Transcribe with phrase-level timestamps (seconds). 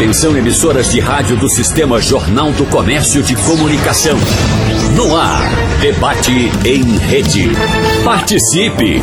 [0.00, 4.16] Atenção emissoras de rádio do Sistema Jornal do Comércio de Comunicação.
[4.96, 5.42] No ar,
[5.78, 7.50] debate em rede.
[8.02, 9.02] Participe!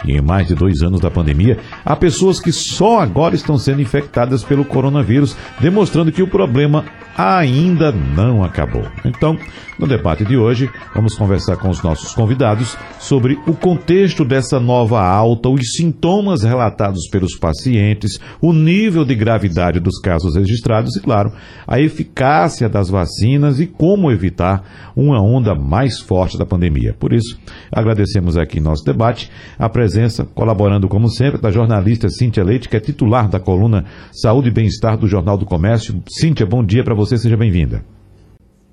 [0.04, 3.82] E em mais de dois anos da pandemia, há pessoas que só agora estão sendo
[3.82, 6.84] infectadas pelo coronavírus, demonstrando que o problema
[7.16, 8.86] ainda não acabou.
[9.04, 9.36] Então,
[9.78, 15.02] no debate de hoje, vamos conversar com os nossos convidados sobre o contexto dessa nova
[15.02, 21.32] alta, os sintomas relatados pelos pacientes, o nível de gravidade dos casos registrados e, claro,
[21.66, 26.94] a eficácia das vacinas e como evitar uma onda mais forte da pandemia.
[26.98, 27.38] Por isso,
[27.72, 29.89] agradecemos aqui nosso debate a presença,
[30.34, 34.96] colaborando como sempre, da jornalista Cíntia Leite, que é titular da coluna Saúde e Bem-Estar
[34.96, 36.02] do Jornal do Comércio.
[36.08, 37.84] Cíntia, bom dia para você, seja bem-vinda.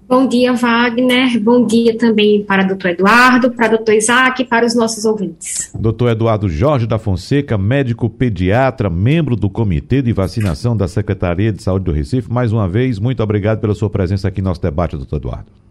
[0.09, 1.37] Bom dia, Wagner.
[1.37, 5.03] Bom dia também para o doutor Eduardo, para o doutor Isaac e para os nossos
[5.03, 5.69] ouvintes.
[5.77, 11.61] Doutor Eduardo Jorge da Fonseca, médico pediatra, membro do Comitê de Vacinação da Secretaria de
[11.61, 12.31] Saúde do Recife.
[12.31, 15.66] Mais uma vez, muito obrigado pela sua presença aqui no nosso debate, doutor Eduardo.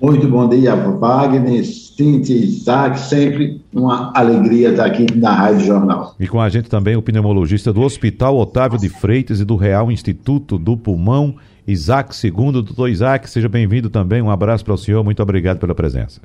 [0.00, 6.14] Muito bom dia, Wagner, Cintia, Isaac, sempre uma alegria estar aqui na Rádio Jornal.
[6.18, 9.90] E com a gente também o pneumologista do Hospital Otávio de Freitas e do Real
[9.90, 12.62] Instituto do Pulmão, Isaac Segundo.
[12.62, 14.20] Doutor Isaac, seja bem-vindo também.
[14.20, 16.20] Um abraço para o senhor, muito obrigado pela presença.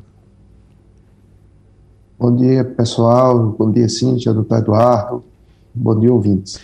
[2.19, 3.55] Bom dia, pessoal.
[3.57, 5.23] Bom dia, Cíntia, doutor Eduardo.
[5.73, 6.59] Bom dia, ouvintes.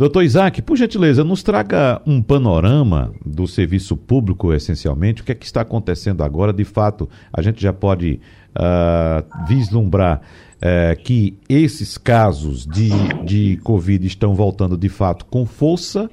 [0.00, 5.20] Doutor Isaac, por gentileza, nos traga um panorama do serviço público, essencialmente.
[5.20, 6.54] O que é que está acontecendo agora?
[6.54, 8.18] De fato, a gente já pode
[8.56, 10.22] uh, vislumbrar
[10.56, 12.88] uh, que esses casos de,
[13.26, 16.08] de Covid estão voltando de fato com força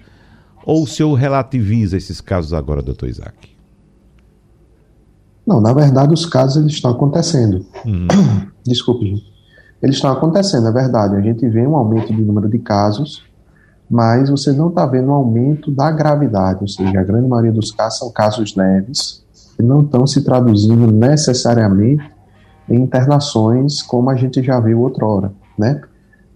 [0.66, 3.56] ou o senhor relativiza esses casos agora, doutor Isaac?
[5.48, 7.66] Não, na verdade, os casos eles estão acontecendo.
[7.86, 8.08] Uhum.
[8.68, 9.34] Desculpe, gente.
[9.82, 11.16] Eles estão acontecendo, é verdade.
[11.16, 13.26] A gente vê um aumento de número de casos
[13.90, 17.72] mas você não está vendo um aumento da gravidade, ou seja, a grande maioria dos
[17.72, 19.24] casos são casos leves
[19.58, 22.04] e não estão se traduzindo necessariamente
[22.70, 25.82] em internações como a gente já viu outrora, né?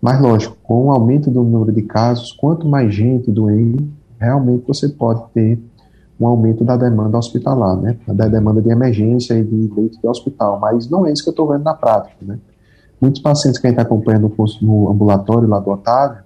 [0.01, 4.89] Mas lógico, com o aumento do número de casos, quanto mais gente doente, realmente você
[4.89, 5.61] pode ter
[6.19, 7.97] um aumento da demanda hospitalar, né?
[8.07, 11.31] Da demanda de emergência e de leito de hospital, mas não é isso que eu
[11.31, 12.39] estou vendo na prática, né?
[12.99, 16.23] Muitos pacientes que a gente está acompanhando no ambulatório lá do Otávio,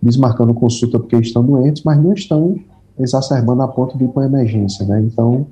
[0.00, 2.56] desmarcando consulta porque estão doentes, mas não estão
[2.98, 5.00] exacerbando a ponto de ir para emergência, né?
[5.00, 5.46] Então,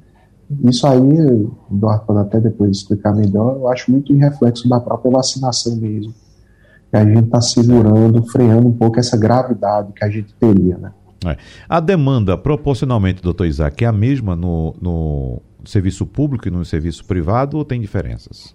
[0.64, 4.80] isso aí, o Eduardo pode até depois explicar melhor, eu acho muito em reflexo da
[4.80, 6.14] própria vacinação mesmo.
[6.90, 10.92] Que a gente está segurando, freando um pouco essa gravidade que a gente teria, né?
[11.24, 11.36] É.
[11.68, 17.04] A demanda, proporcionalmente, doutor Isaac, é a mesma no, no serviço público e no serviço
[17.04, 18.54] privado ou tem diferenças?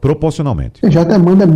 [0.00, 0.80] Proporcionalmente.
[0.90, 1.46] Já a demanda é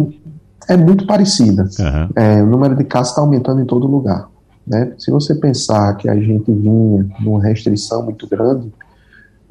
[0.69, 1.69] é muito parecida.
[1.79, 2.09] Uhum.
[2.17, 4.29] É, o número de casos está aumentando em todo lugar.
[4.67, 4.93] Né?
[4.99, 8.73] Se você pensar que a gente vinha numa restrição muito grande,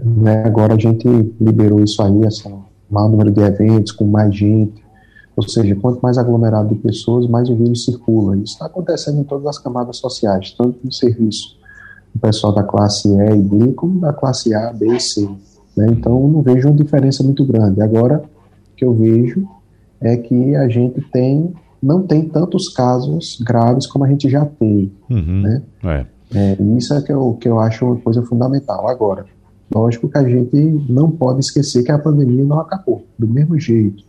[0.04, 1.08] né, agora a gente
[1.40, 2.44] liberou isso aí, esse
[2.90, 4.84] maior número de eventos, com mais gente,
[5.38, 8.36] ou seja, quanto mais aglomerado de pessoas, mais o vírus circula.
[8.38, 11.58] Isso está acontecendo em todas as camadas sociais, tanto no serviço
[12.14, 15.30] do pessoal da classe E e B, como da classe A, B e C.
[15.76, 15.88] Né?
[15.90, 17.82] Então, não vejo uma diferença muito grande.
[17.82, 18.24] Agora,
[18.78, 19.48] que eu vejo
[20.06, 24.92] é que a gente tem não tem tantos casos graves como a gente já teve,
[25.10, 25.62] uhum, né?
[25.84, 26.06] É.
[26.34, 28.90] É, isso é que eu, que eu acho uma coisa fundamental.
[28.90, 29.26] Agora,
[29.74, 30.58] lógico que a gente
[30.90, 33.06] não pode esquecer que a pandemia não acabou.
[33.18, 34.04] Do mesmo jeito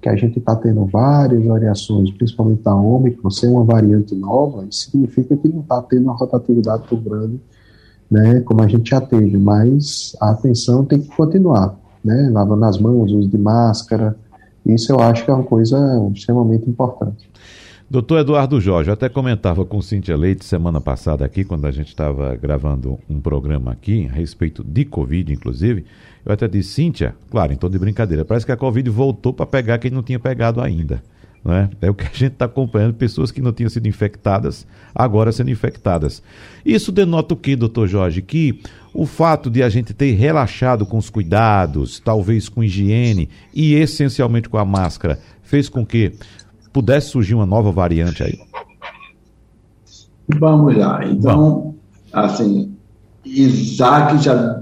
[0.00, 4.90] que a gente está tendo várias variações, principalmente a Ômicron, ser uma variante nova, isso
[4.90, 7.40] significa que não está tendo uma rotatividade tão grande,
[8.10, 9.36] né, como a gente já teve.
[9.36, 14.16] Mas a atenção tem que continuar, né, lavando as mãos, uso de máscara,
[14.66, 15.78] isso eu acho que é uma coisa
[16.14, 17.28] extremamente importante.
[17.90, 21.88] Doutor Eduardo Jorge, eu até comentava com Cíntia Leite semana passada aqui, quando a gente
[21.88, 25.86] estava gravando um programa aqui a respeito de Covid, inclusive.
[26.22, 29.78] Eu até disse, Cíntia, claro, tom de brincadeira, parece que a Covid voltou para pegar
[29.78, 31.02] quem não tinha pegado ainda.
[31.44, 31.70] Não é?
[31.80, 35.50] é o que a gente está acompanhando, pessoas que não tinham sido infectadas, agora sendo
[35.50, 36.22] infectadas.
[36.64, 38.20] Isso denota o que, doutor Jorge?
[38.20, 38.60] Que
[38.92, 44.48] o fato de a gente ter relaxado com os cuidados, talvez com higiene e essencialmente
[44.48, 46.12] com a máscara, fez com que
[46.72, 48.38] pudesse surgir uma nova variante aí?
[50.38, 51.04] Vamos lá.
[51.06, 51.74] Então,
[52.12, 52.76] assim,
[53.24, 54.60] Isaac já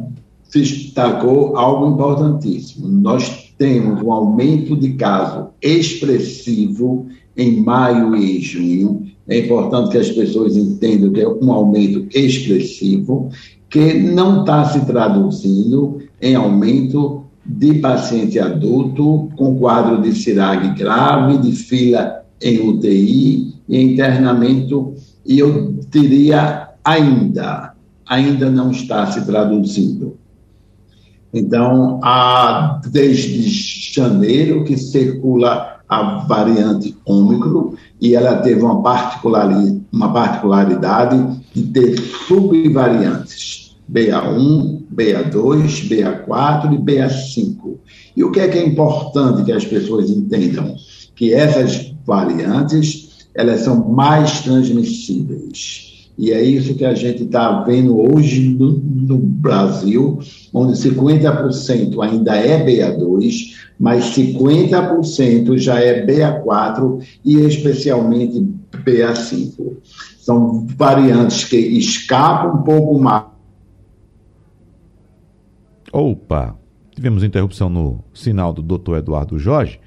[0.53, 2.89] destacou algo importantíssimo.
[2.89, 7.07] Nós temos um aumento de caso expressivo
[7.37, 9.07] em maio e junho.
[9.29, 13.31] É importante que as pessoas entendam que é um aumento expressivo,
[13.69, 21.39] que não está se traduzindo em aumento de paciente adulto com quadro de CIRAG grave,
[21.39, 24.95] de fila em UTI e internamento,
[25.25, 27.75] e eu diria ainda,
[28.07, 30.17] ainda não está se traduzindo.
[31.37, 33.47] Então, há desde
[33.93, 41.99] janeiro que circula a variante Ômicron e ela teve uma particularidade, uma particularidade de ter
[42.27, 47.77] subvariantes BA1, BA2, BA4 e BA5.
[48.17, 50.75] E o que é que é importante que as pessoas entendam?
[51.15, 55.86] Que essas variantes, elas são mais transmissíveis.
[56.19, 60.19] E é isso que a gente está vendo hoje no, no, Brasil,
[60.53, 69.77] onde 50% ainda é BA2, mas 50% já é BA4 e especialmente BA5.
[70.19, 73.25] São variantes que escapam um pouco mais.
[75.93, 76.57] Opa!
[76.93, 78.97] Tivemos interrupção no sinal do Dr.
[78.97, 79.79] Eduardo Jorge.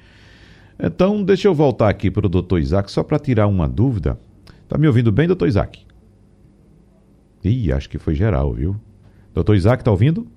[0.80, 4.18] Então, deixa eu voltar aqui para o doutor Isaac, só para tirar uma dúvida.
[4.64, 5.89] Está me ouvindo bem, doutor Isaac?
[7.44, 8.76] Ih, acho que foi geral, viu?
[9.34, 10.28] Doutor Isaac, tá ouvindo?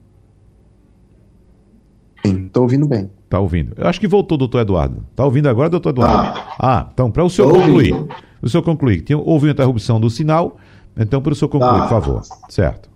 [2.25, 3.11] Sim, tô ouvindo bem.
[3.29, 3.73] Tá ouvindo.
[3.77, 5.05] Eu acho que voltou, doutor Eduardo.
[5.17, 6.39] Tá ouvindo agora, doutor Eduardo?
[6.39, 7.93] Ah, ah então, para o senhor tô concluir.
[7.93, 8.15] Ouvindo.
[8.41, 9.01] O senhor concluir.
[9.03, 10.57] Tinha, houve uma interrupção do sinal,
[10.97, 11.83] então para o senhor concluir, tá.
[11.83, 12.23] por favor.
[12.49, 12.91] Certo.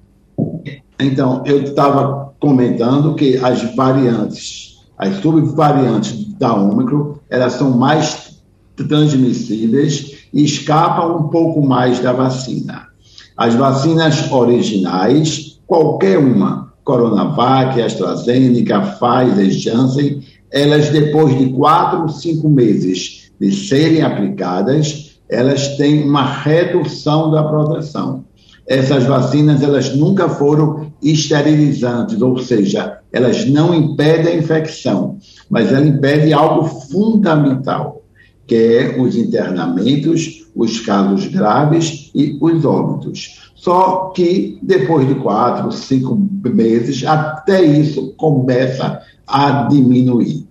[0.99, 8.41] Então, eu estava comentando que as variantes, as subvariantes da Ômicron, elas são mais
[8.77, 12.89] transmissíveis e escapam um pouco mais da vacina.
[13.37, 23.31] As vacinas originais, qualquer uma, Coronavac, AstraZeneca, Pfizer, Janssen, elas depois de quatro, cinco meses
[23.39, 28.25] de serem aplicadas, elas têm uma redução da proteção.
[28.67, 35.19] Essas vacinas, elas nunca foram esterilizantes, ou seja, elas não impedem a infecção,
[35.51, 38.03] mas ela impede algo fundamental,
[38.47, 43.51] que é os internamentos, os casos graves e os óbitos.
[43.55, 50.47] Só que depois de quatro, cinco meses, até isso começa a diminuir.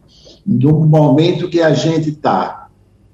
[0.46, 2.68] No momento que a gente está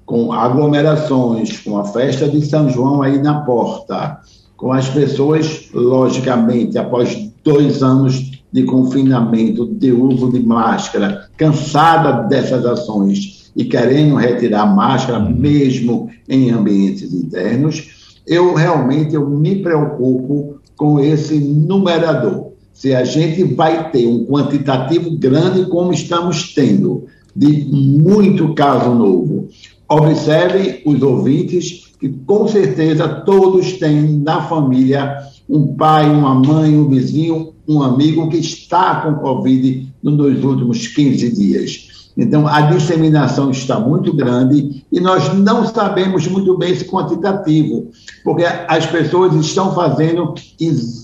[0.04, 4.18] com aglomerações, com a festa de São João aí na porta,
[4.56, 12.66] com as pessoas, logicamente, após dois anos de confinamento, de uso de máscara, cansada dessas
[12.66, 15.34] ações, e querendo retirar máscara, uhum.
[15.34, 22.52] mesmo em ambientes internos, eu realmente eu me preocupo com esse numerador.
[22.72, 29.48] Se a gente vai ter um quantitativo grande, como estamos tendo, de muito caso novo,
[29.88, 36.88] observem os ouvintes que com certeza todos têm na família um pai, uma mãe, um
[36.88, 41.91] vizinho, um amigo que está com Covid nos últimos 15 dias.
[42.16, 47.90] Então, a disseminação está muito grande e nós não sabemos muito bem esse quantitativo,
[48.22, 51.02] porque as pessoas estão fazendo ex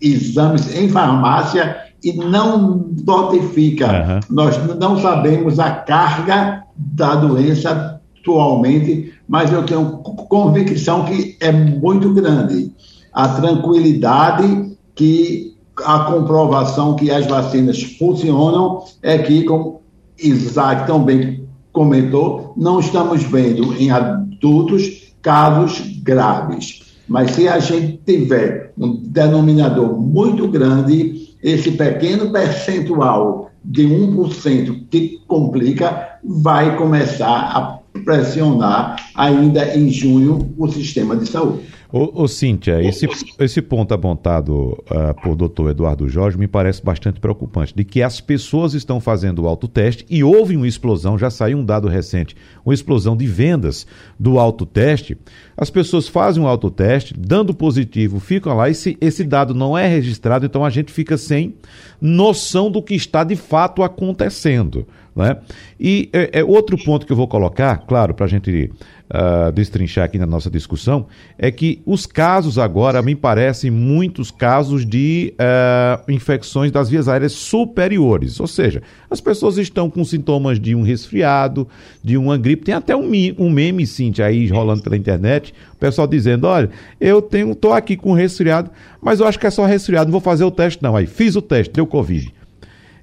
[0.00, 3.86] exames em farmácia e não notifica.
[3.86, 4.20] Uhum.
[4.30, 12.12] Nós não sabemos a carga da doença atualmente, mas eu tenho convicção que é muito
[12.12, 12.72] grande.
[13.12, 19.79] A tranquilidade que a comprovação que as vacinas funcionam é que, como
[20.22, 26.80] Isaac também comentou, não estamos vendo em adultos casos graves.
[27.08, 35.20] Mas se a gente tiver um denominador muito grande, esse pequeno percentual de 1% que
[35.26, 41.62] complica vai começar a pressionar ainda em junho o sistema de saúde.
[41.92, 43.08] Ô, ô Cíntia, esse,
[43.40, 48.20] esse ponto apontado uh, por doutor Eduardo Jorge me parece bastante preocupante, de que as
[48.20, 52.72] pessoas estão fazendo o autoteste e houve uma explosão, já saiu um dado recente, uma
[52.72, 55.18] explosão de vendas do autoteste.
[55.56, 59.76] As pessoas fazem o um autoteste, dando positivo, ficam lá, e esse, esse dado não
[59.76, 61.56] é registrado, então a gente fica sem
[62.00, 64.86] noção do que está de fato acontecendo.
[65.14, 65.36] Né?
[65.78, 68.70] E é, é outro ponto que eu vou colocar, claro, para a gente
[69.10, 74.86] uh, destrinchar aqui na nossa discussão, é que os casos agora me parecem muitos casos
[74.86, 78.38] de uh, infecções das vias aéreas superiores.
[78.38, 81.66] Ou seja, as pessoas estão com sintomas de um resfriado,
[82.02, 82.64] de uma gripe.
[82.64, 87.20] Tem até um, um meme, Cintia, aí rolando pela internet, o pessoal dizendo: olha, eu
[87.20, 88.70] tenho, tô aqui com resfriado,
[89.02, 90.94] mas eu acho que é só resfriado, não vou fazer o teste, não.
[90.94, 92.39] Aí fiz o teste, deu Covid.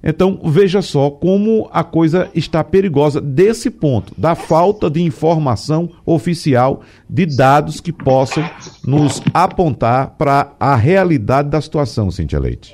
[0.09, 6.81] Então, veja só como a coisa está perigosa desse ponto, da falta de informação oficial
[7.09, 8.49] de dados que possam
[8.85, 12.71] nos apontar para a realidade da situação, Cintia Leite.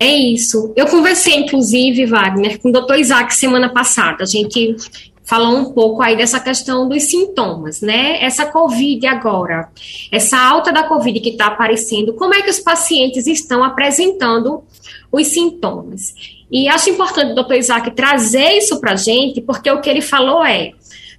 [0.00, 0.72] É isso.
[0.74, 4.24] Eu conversei, inclusive, Wagner, com o doutor Isaac semana passada.
[4.24, 4.76] A gente
[5.24, 8.22] falou um pouco aí dessa questão dos sintomas, né?
[8.22, 9.68] Essa Covid agora,
[10.12, 14.62] essa alta da Covid que está aparecendo, como é que os pacientes estão apresentando
[15.10, 16.14] os sintomas?
[16.50, 20.02] E acho importante o doutor Isaac trazer isso para a gente, porque o que ele
[20.02, 20.72] falou é,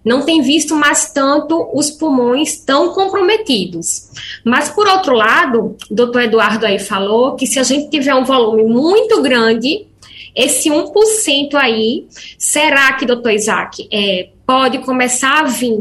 [0.06, 4.12] não tem visto mais tanto os pulmões tão comprometidos.
[4.44, 8.24] Mas, por outro lado, o doutor Eduardo aí falou que se a gente tiver um
[8.24, 9.88] volume muito grande
[10.36, 12.06] esse 1% aí,
[12.38, 15.80] será que, doutor Isaac, é, pode começar a vir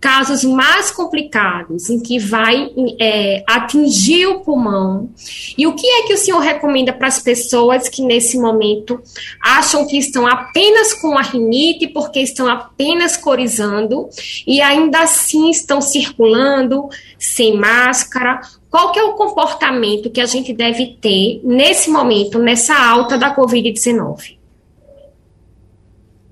[0.00, 5.10] casos mais complicados, em que vai é, atingir o pulmão?
[5.56, 9.00] E o que é que o senhor recomenda para as pessoas que, nesse momento,
[9.40, 14.08] acham que estão apenas com a rinite, porque estão apenas corizando,
[14.46, 18.40] e ainda assim estão circulando sem máscara?
[18.68, 23.36] Qual que é o comportamento que a gente deve ter nesse momento, nessa alta da
[23.36, 24.41] Covid-19?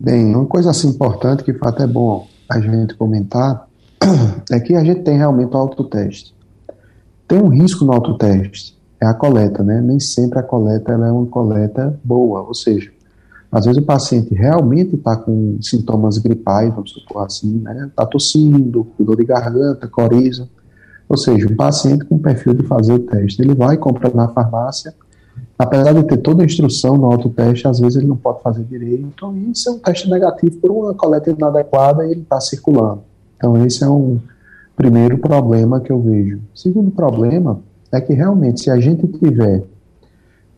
[0.03, 3.69] Bem, uma coisa assim importante que até é bom a gente comentar
[4.51, 6.35] é que a gente tem realmente o autoteste.
[7.29, 9.79] Tem um risco no autoteste, é a coleta, né?
[9.83, 12.91] Nem sempre a coleta ela é uma coleta boa, ou seja,
[13.53, 17.89] às vezes o paciente realmente está com sintomas gripais, vamos supor assim, né?
[17.89, 20.49] Está tossindo, dor de garganta, coriza,
[21.07, 24.95] ou seja, um paciente com perfil de fazer o teste, ele vai comprar na farmácia,
[25.61, 29.07] apesar de ter toda a instrução no autoteste, às vezes ele não pode fazer direito,
[29.15, 33.03] então isso é um teste negativo por uma coleta inadequada e ele está circulando.
[33.37, 34.19] Então esse é um
[34.75, 36.41] primeiro problema que eu vejo.
[36.55, 37.61] Segundo problema
[37.93, 39.63] é que realmente se a gente tiver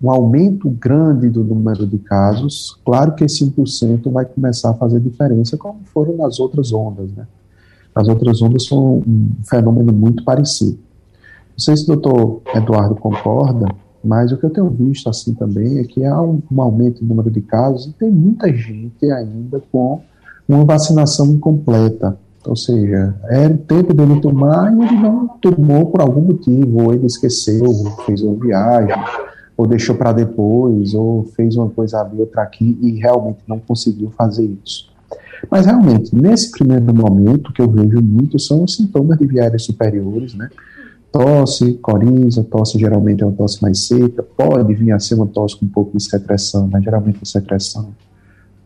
[0.01, 5.01] um aumento grande do número de casos, claro que esse 1% vai começar a fazer
[5.01, 7.27] diferença, como foram nas outras ondas, né?
[7.93, 10.79] As outras ondas são um fenômeno muito parecido.
[11.51, 13.67] Não sei se o doutor Eduardo concorda,
[14.05, 17.09] mas o que eu tenho visto assim também é que há um, um aumento no
[17.09, 20.01] número de casos e tem muita gente ainda com
[20.49, 22.17] uma vacinação incompleta.
[22.45, 26.93] Ou seja, era o tempo dele tomar e ele não tomou por algum motivo, ou
[26.93, 28.97] ele esqueceu, ou fez uma viagem,
[29.57, 34.11] ou deixou para depois, ou fez uma coisa ali, outra aqui, e realmente não conseguiu
[34.11, 34.91] fazer isso.
[35.49, 40.35] Mas realmente, nesse primeiro momento, que eu vejo muito são os sintomas de viárias superiores,
[40.35, 40.49] né?
[41.13, 45.57] Tosse, coriza, tosse geralmente é uma tosse mais seca, pode vir a ser uma tosse
[45.57, 47.91] com um pouco de secreção, mas geralmente a secreção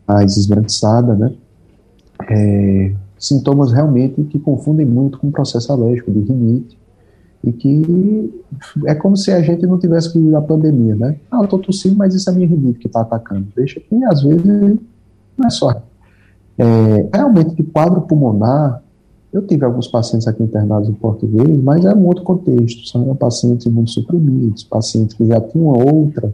[0.07, 1.33] mais esbranquiçada, né?
[2.31, 6.79] É, sintomas realmente que confundem muito com o processo alérgico de rinite
[7.43, 8.43] e que
[8.87, 11.17] é como se a gente não tivesse vivido a pandemia, né?
[11.31, 13.49] Ah, eu estou tossindo, mas isso é a minha rinite que está atacando.
[13.57, 15.83] Deixa que às vezes não é só
[16.59, 18.83] é, realmente, de quadro pulmonar,
[19.33, 22.87] eu tive alguns pacientes aqui internados em português, mas é um outro contexto.
[22.89, 26.33] São pacientes imunossuprimidos, pacientes que já tinham outra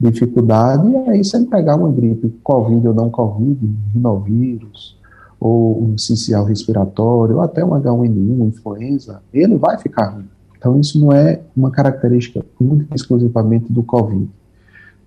[0.00, 3.58] dificuldade, e aí se ele pegar uma gripe Covid ou não Covid,
[3.92, 4.96] rinovírus,
[5.40, 10.28] ou um sincial respiratório, ou até um H1N1, influenza, ele vai ficar ruim.
[10.56, 14.28] Então isso não é uma característica única exclusivamente do Covid.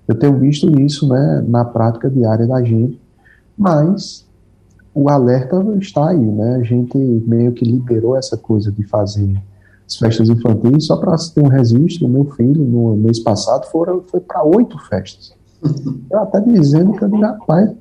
[0.08, 3.00] Eu tenho visto isso né, na prática diária da gente,
[3.58, 4.26] mas
[4.94, 6.58] o alerta está aí, né?
[6.58, 9.42] A gente meio que liberou essa coisa de fazer
[9.88, 14.20] as festas infantis, só para ter um registro, meu filho, no mês passado, foram, foi
[14.20, 15.34] para oito festas.
[16.10, 17.72] Eu até dizendo que eu digo, rapaz,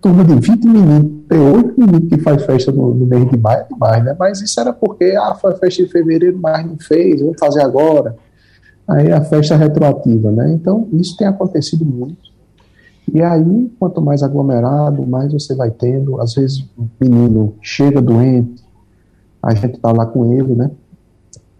[0.00, 3.60] turma de 20 meninos, tem oito meninos que faz festa no, no mês de maio,
[3.60, 4.16] é demais, né?
[4.18, 8.16] Mas isso era porque, ah, foi festa de fevereiro, mas não fez, vamos fazer agora.
[8.88, 10.52] Aí a festa retroativa, né?
[10.52, 12.28] Então, isso tem acontecido muito.
[13.14, 16.20] E aí, quanto mais aglomerado, mais você vai tendo.
[16.20, 18.62] Às vezes o menino chega doente,
[19.42, 20.70] a gente está lá com ele, né?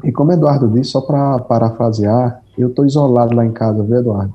[0.04, 4.34] E como Eduardo disse, só para parafrasear, eu estou isolado lá em casa, viu, Eduardo?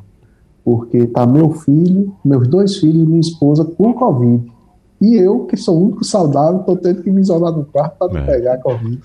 [0.63, 4.51] Porque tá meu filho, meus dois filhos e minha esposa com Covid.
[5.01, 8.13] E eu, que sou o único saudável, estou tendo que me isolar no quarto para
[8.13, 8.25] não é.
[8.25, 9.01] pegar Covid.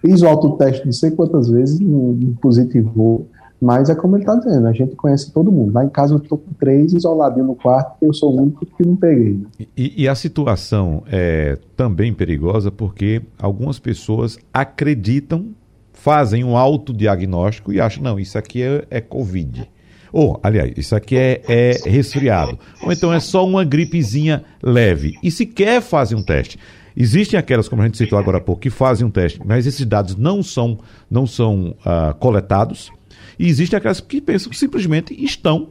[0.00, 3.26] Fiz o autoteste não sei quantas vezes, não, não positivou.
[3.60, 5.74] Mas é como ele está dizendo, a gente conhece todo mundo.
[5.74, 8.86] Lá em casa eu estou com três isoladinhos no quarto, eu sou o único que
[8.86, 9.34] não peguei.
[9.34, 9.66] Né?
[9.76, 15.48] E, e, a situação é também perigosa porque algumas pessoas acreditam,
[15.92, 19.68] fazem um autodiagnóstico e acham, não, isso aqui é, é Covid.
[20.10, 22.58] Ou, aliás, isso aqui é, é resfriado.
[22.82, 25.14] Ou então é só uma gripezinha leve.
[25.22, 26.58] E sequer fazem um teste.
[26.96, 29.86] Existem aquelas, como a gente citou agora há pouco, que fazem um teste, mas esses
[29.86, 32.90] dados não são, não são uh, coletados
[33.38, 35.68] e existem aquelas que pensam que simplesmente estão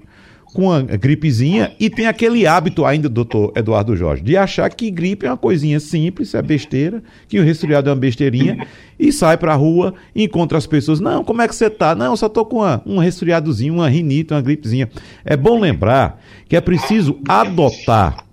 [0.54, 5.26] com a gripezinha e tem aquele hábito ainda, doutor Eduardo Jorge, de achar que gripe
[5.26, 8.66] é uma coisinha simples, é besteira, que o resfriado é uma besteirinha,
[9.00, 11.94] e sai pra rua, encontra as pessoas, não, como é que você tá?
[11.96, 14.90] Não, só tô com uma, um resfriadozinho, uma rinite, uma gripezinha.
[15.24, 18.29] É bom lembrar que é preciso adotar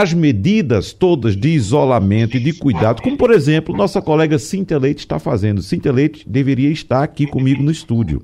[0.00, 5.00] as medidas todas de isolamento e de cuidado, como por exemplo, nossa colega Cíntia Leite
[5.00, 5.62] está fazendo.
[5.62, 8.22] Cíntia Leite deveria estar aqui comigo no estúdio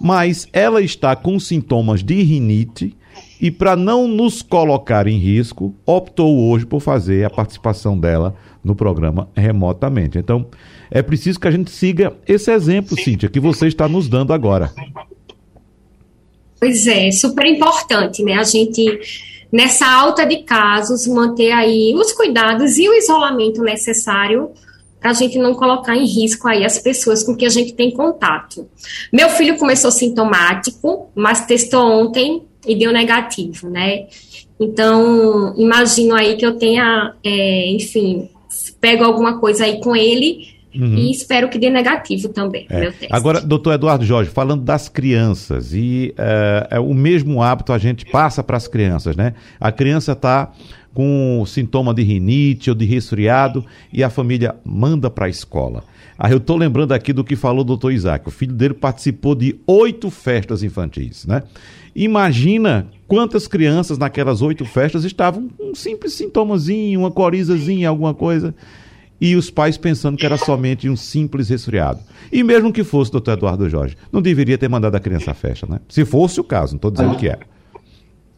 [0.00, 2.96] mas ela está com sintomas de rinite
[3.38, 8.74] e, para não nos colocar em risco, optou hoje por fazer a participação dela no
[8.74, 10.16] programa remotamente.
[10.16, 10.46] Então,
[10.90, 14.72] é preciso que a gente siga esse exemplo, Cíntia, que você está nos dando agora.
[16.58, 18.34] Pois é, super importante, né?
[18.34, 19.00] A gente,
[19.52, 24.50] nessa alta de casos, manter aí os cuidados e o isolamento necessário
[25.00, 27.90] para a gente não colocar em risco aí as pessoas com que a gente tem
[27.90, 28.68] contato.
[29.12, 34.06] Meu filho começou sintomático, mas testou ontem e deu negativo, né?
[34.60, 38.28] Então, imagino aí que eu tenha, é, enfim,
[38.78, 40.96] pego alguma coisa aí com ele Uhum.
[40.96, 42.66] E espero que dê negativo também.
[42.70, 42.92] É.
[43.10, 48.04] Agora, doutor Eduardo Jorge, falando das crianças, e é, é o mesmo hábito a gente
[48.06, 49.34] passa para as crianças, né?
[49.58, 50.52] A criança está
[50.94, 55.84] com sintoma de rinite ou de resfriado e a família manda para a escola.
[56.18, 58.28] Aí eu estou lembrando aqui do que falou o doutor Isaac.
[58.28, 61.42] O filho dele participou de oito festas infantis, né?
[61.96, 68.54] Imagina quantas crianças naquelas oito festas estavam com um simples sintomazinho, uma corizazinha, alguma coisa
[69.20, 72.00] e os pais pensando que era somente um simples resfriado.
[72.32, 75.66] E mesmo que fosse, doutor Eduardo Jorge, não deveria ter mandado a criança à festa,
[75.68, 75.80] né?
[75.88, 77.38] Se fosse o caso, não estou dizendo que é.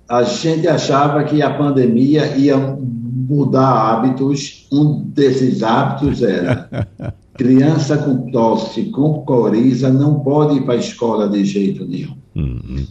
[0.09, 4.67] A gente achava que a pandemia ia mudar hábitos.
[4.73, 6.69] Um desses hábitos era
[7.39, 12.17] criança com tosse, com coriza, não pode ir para a escola de jeito nenhum.
[12.35, 12.85] Uhum.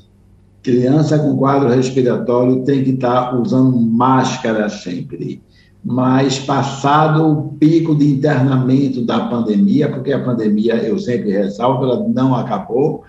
[0.64, 5.42] Criança com quadro respiratório tem que estar usando máscara sempre
[5.84, 12.08] mas passado o pico de internamento da pandemia, porque a pandemia, eu sempre ressalto, ela
[12.08, 13.04] não acabou,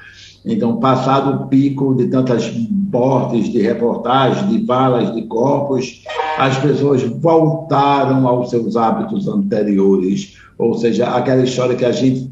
[0.44, 2.52] então, passado o pico de tantas
[2.92, 6.02] mortes, de reportagens, de valas, de corpos,
[6.36, 12.30] as pessoas voltaram aos seus hábitos anteriores, ou seja, aquela história que a gente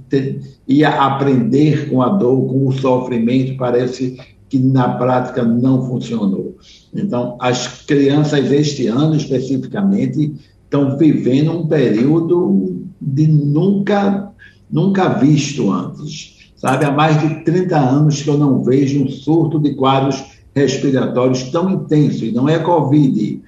[0.67, 4.19] ia aprender com a dor, com o sofrimento, parece
[4.51, 6.57] que na prática não funcionou.
[6.93, 10.35] Então, as crianças este ano especificamente
[10.65, 14.31] estão vivendo um período de nunca
[14.71, 16.53] nunca visto antes.
[16.57, 20.23] Sabe, há mais de 30 anos que eu não vejo um surto de quadros
[20.55, 23.41] respiratórios tão intenso, e não é Covid,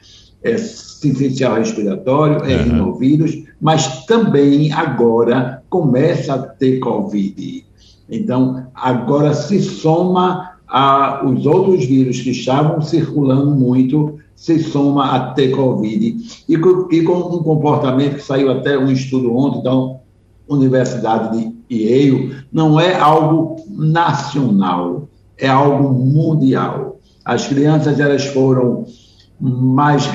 [0.42, 2.62] é sincicial respiratório, é uhum.
[2.62, 7.64] rinovírus, mas também agora começa a ter Covid.
[8.08, 15.32] Então, agora se soma a, os outros vírus que estavam circulando muito, se soma a
[15.32, 16.16] ter Covid.
[16.48, 19.96] E, e com um comportamento que saiu até um estudo ontem da
[20.48, 26.96] Universidade de Yale, não é algo nacional, é algo mundial.
[27.22, 28.86] As crianças elas foram
[29.38, 30.06] mais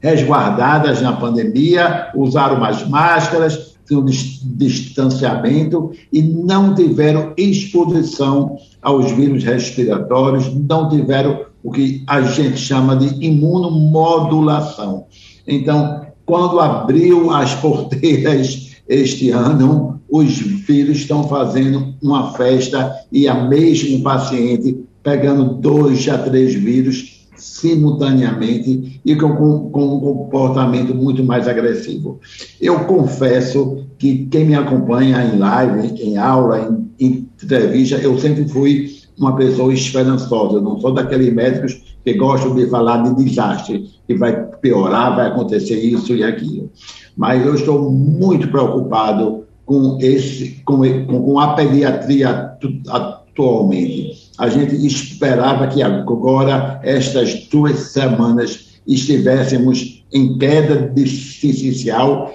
[0.00, 10.52] resguardadas na pandemia, usaram mais máscaras, tinham distanciamento e não tiveram exposição aos vírus respiratórios,
[10.54, 15.06] não tiveram o que a gente chama de imunomodulação.
[15.46, 23.34] Então, quando abriu as porteiras este ano, os vírus estão fazendo uma festa e a
[23.34, 29.36] mesmo paciente pegando dois a três vírus simultaneamente e com,
[29.70, 32.20] com, um comportamento muito mais agressivo.
[32.60, 36.68] Eu confesso que quem me acompanha em live, em aula,
[36.98, 42.66] em, entrevista, eu sempre fui uma pessoa esperançosa, não sou daqueles médicos que gostam de
[42.68, 46.70] falar de desastre, que vai piorar, vai acontecer isso e aquilo.
[47.16, 52.56] Mas eu estou muito preocupado com, esse, com, com a pediatria
[52.88, 61.04] atualmente a gente esperava que agora, estas duas semanas, estivéssemos em queda de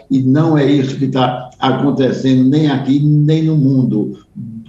[0.10, 4.18] e não é isso que está acontecendo nem aqui, nem no mundo.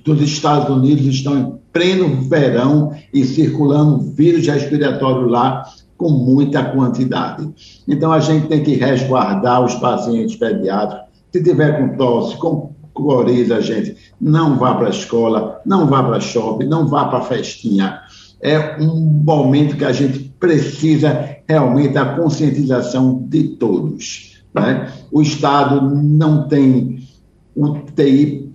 [0.06, 5.64] Os Estados Unidos estão em pleno verão e circulando vírus respiratório lá
[5.96, 7.48] com muita quantidade.
[7.86, 11.06] Então, a gente tem que resguardar os pacientes pediátricos.
[11.32, 16.20] Se tiver com tosse, com coriza, gente, não vá para a escola, não vá para
[16.20, 18.00] shopping, não vá para festinha.
[18.40, 24.42] É um momento que a gente precisa realmente da conscientização de todos.
[24.54, 24.92] Né?
[25.10, 27.06] O Estado não tem
[27.54, 28.50] UTI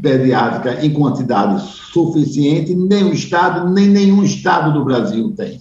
[0.00, 5.60] pediátrica em quantidade suficiente, nem o Estado, nem nenhum Estado do Brasil tem.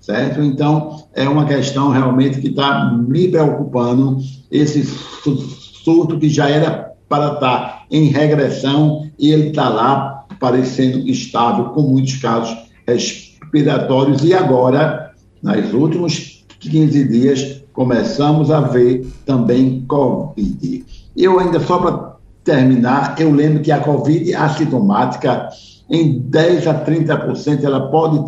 [0.00, 0.40] Certo?
[0.40, 4.18] Então, é uma questão realmente que está me preocupando,
[4.50, 11.66] esse surto que já era para estar em regressão e ele está lá parecendo estável,
[11.66, 20.84] com muitos casos respiratórios, e agora, nos últimos 15 dias, começamos a ver também Covid.
[21.16, 25.48] Eu ainda, só para terminar, eu lembro que a Covid assintomática,
[25.88, 28.24] em 10 a 30%, ela pode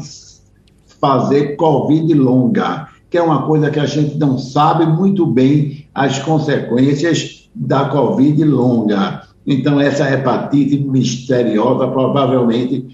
[1.01, 6.19] fazer Covid longa, que é uma coisa que a gente não sabe muito bem as
[6.19, 9.23] consequências da Covid longa.
[9.47, 12.87] Então, essa hepatite misteriosa provavelmente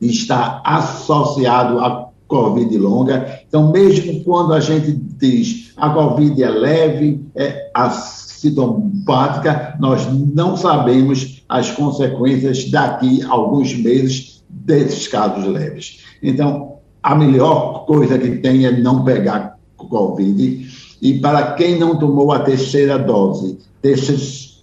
[0.00, 3.40] está associado à Covid longa.
[3.46, 11.44] Então, mesmo quando a gente diz a Covid é leve, é assintomática, nós não sabemos
[11.48, 16.00] as consequências daqui a alguns meses desses casos leves.
[16.22, 20.66] Então, a melhor coisa que tem é não pegar Covid.
[21.02, 23.58] E para quem não tomou a terceira dose,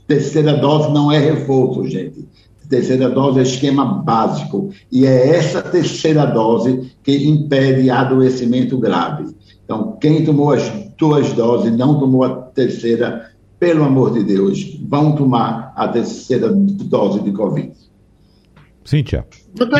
[0.07, 2.27] terceira dose não é reforço, gente.
[2.67, 4.71] Terceira dose é esquema básico.
[4.91, 9.35] E é essa terceira dose que impede adoecimento grave.
[9.65, 15.15] Então, quem tomou as duas doses, não tomou a terceira, pelo amor de Deus, vão
[15.15, 17.73] tomar a terceira dose de Covid.
[18.85, 19.25] Cíntia.
[19.53, 19.79] Doutor,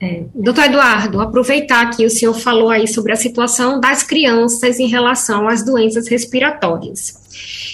[0.00, 4.86] é, doutor Eduardo, aproveitar que o senhor falou aí sobre a situação das crianças em
[4.86, 7.27] relação às doenças respiratórias.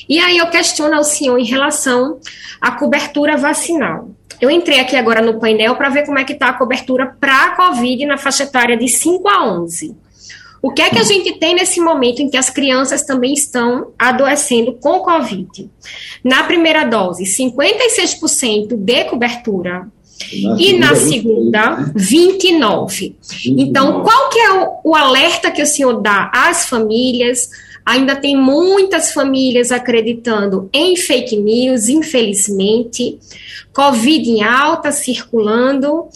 [0.09, 2.18] E aí eu questiono ao senhor em relação
[2.61, 4.11] à cobertura vacinal.
[4.40, 7.44] Eu entrei aqui agora no painel para ver como é que está a cobertura para
[7.46, 9.96] a Covid na faixa etária de 5 a 11.
[10.61, 13.92] O que é que a gente tem nesse momento em que as crianças também estão
[13.98, 15.70] adoecendo com Covid?
[16.24, 19.87] Na primeira dose, 56% de cobertura.
[20.42, 23.16] Na e na segunda, 29.
[23.44, 27.50] Então, qual que é o, o alerta que o senhor dá às famílias?
[27.85, 33.18] Ainda tem muitas famílias acreditando em fake news, infelizmente.
[33.73, 36.09] Covid em alta circulando.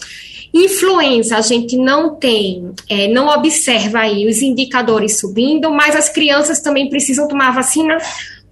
[0.51, 6.59] Influenza, a gente não tem, é, não observa aí os indicadores subindo, mas as crianças
[6.59, 7.97] também precisam tomar vacina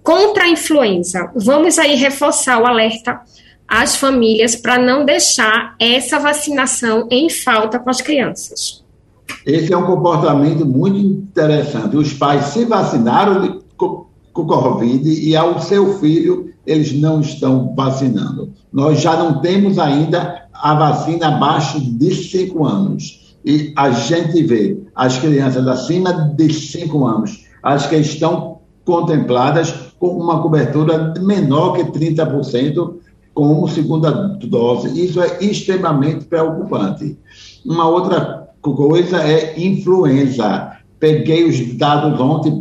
[0.00, 1.30] contra a influenza.
[1.34, 3.20] Vamos aí reforçar o alerta
[3.66, 8.82] às famílias para não deixar essa vacinação em falta com as crianças.
[9.48, 11.96] Esse é um comportamento muito interessante.
[11.96, 18.52] Os pais se vacinaram com Covid e ao seu filho eles não estão vacinando.
[18.70, 23.34] Nós já não temos ainda a vacina abaixo de 5 anos.
[23.42, 30.08] E a gente vê as crianças acima de 5 anos, as que estão contempladas com
[30.08, 32.96] uma cobertura menor que 30%,
[33.32, 34.10] como segunda
[34.44, 35.02] dose.
[35.02, 37.18] Isso é extremamente preocupante.
[37.64, 40.72] Uma outra coisa é influenza.
[40.98, 42.52] Peguei os dados ontem,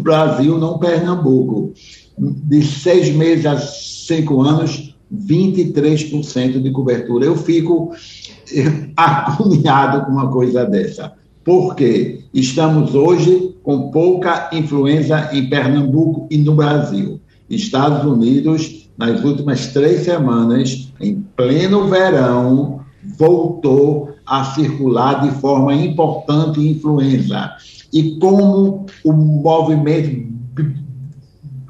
[0.00, 1.72] Brasil, não Pernambuco.
[2.18, 7.24] De seis meses a cinco anos, 23% de cobertura.
[7.24, 7.92] Eu fico
[8.96, 11.12] agoniado com uma coisa dessa.
[11.42, 17.20] Porque estamos hoje com pouca influenza em Pernambuco e no Brasil.
[17.48, 22.80] Estados Unidos, nas últimas três semanas, em pleno verão,
[23.18, 27.50] voltou a circular de forma importante influenza.
[27.92, 30.30] E como o movimento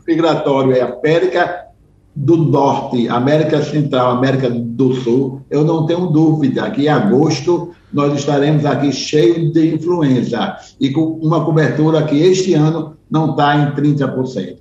[0.06, 1.68] migratório é América
[2.14, 8.12] do Norte, América Central, América do Sul, eu não tenho dúvida que em agosto nós
[8.18, 13.74] estaremos aqui cheios de influenza e com uma cobertura que este ano não está em
[13.74, 14.56] 30%.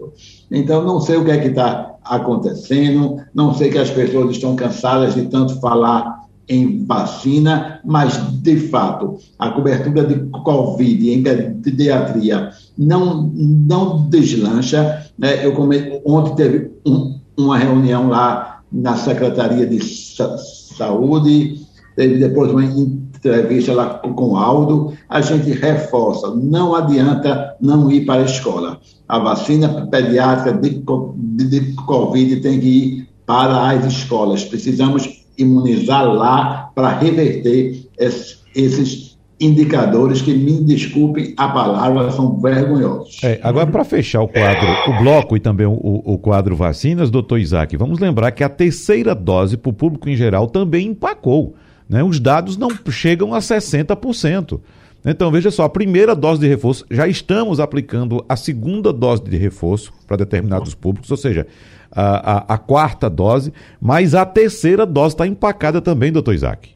[0.49, 4.55] Então, não sei o que é que está acontecendo, não sei que as pessoas estão
[4.55, 6.18] cansadas de tanto falar
[6.49, 11.23] em vacina, mas, de fato, a cobertura de Covid em
[11.61, 15.05] pediatria não, não deslancha.
[15.17, 15.45] Né?
[15.45, 16.01] Eu come...
[16.03, 21.61] Ontem teve um, uma reunião lá na Secretaria de Saúde,
[21.95, 28.05] teve depois uma entrevista lá com o Aldo, a gente reforça, não adianta não ir
[28.05, 28.79] para a escola.
[29.07, 30.83] A vacina pediátrica de,
[31.15, 34.43] de, de Covid tem que ir para as escolas.
[34.43, 43.19] Precisamos imunizar lá para reverter esses indicadores que, me desculpem a palavra, são vergonhosos.
[43.23, 47.39] É, agora, para fechar o quadro, o bloco e também o, o quadro vacinas, doutor
[47.39, 51.55] Isaac, vamos lembrar que a terceira dose para o público em geral também empacou.
[51.87, 52.03] Né?
[52.03, 54.59] Os dados não chegam a 60%.
[55.05, 59.37] Então, veja só, a primeira dose de reforço, já estamos aplicando a segunda dose de
[59.37, 61.47] reforço para determinados públicos, ou seja,
[61.91, 66.69] a, a, a quarta dose, mas a terceira dose está empacada também, doutor Isaac.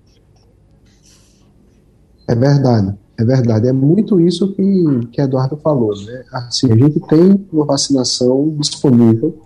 [2.27, 3.67] É verdade, é verdade.
[3.67, 5.93] É muito isso que, que Eduardo falou.
[6.05, 6.23] Né?
[6.31, 9.37] Assim, a gente tem uma vacinação disponível.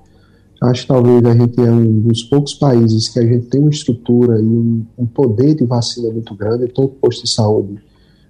[0.64, 3.70] Acho que talvez a gente é um dos poucos países que a gente tem uma
[3.70, 6.68] estrutura e um, um poder de vacina muito grande.
[6.68, 7.80] Todo posto de saúde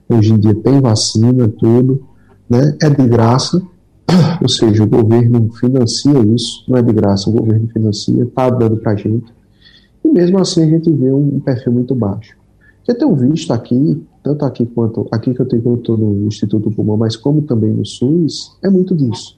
[0.10, 2.06] hoje em dia tem vacina, tudo.
[2.50, 2.78] Né?
[2.82, 3.62] É de graça,
[4.42, 8.78] ou seja, o governo financia isso, não é de graça, o governo financia, está dando
[8.78, 9.34] para a gente.
[10.04, 12.38] E mesmo assim a gente vê um perfil muito baixo.
[12.88, 16.96] Já tenho visto aqui, tanto aqui quanto aqui que eu tenho estou no Instituto Pulmão,
[16.96, 19.38] mas como também no SUS, é muito disso.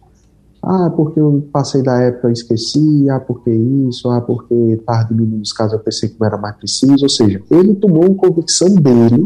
[0.62, 5.42] Ah, porque eu passei da época e esqueci, ah, porque isso, ah, porque estava diminuindo
[5.42, 7.04] os casos, eu pensei que não era mais preciso.
[7.04, 9.26] Ou seja, ele tomou uma convicção dele,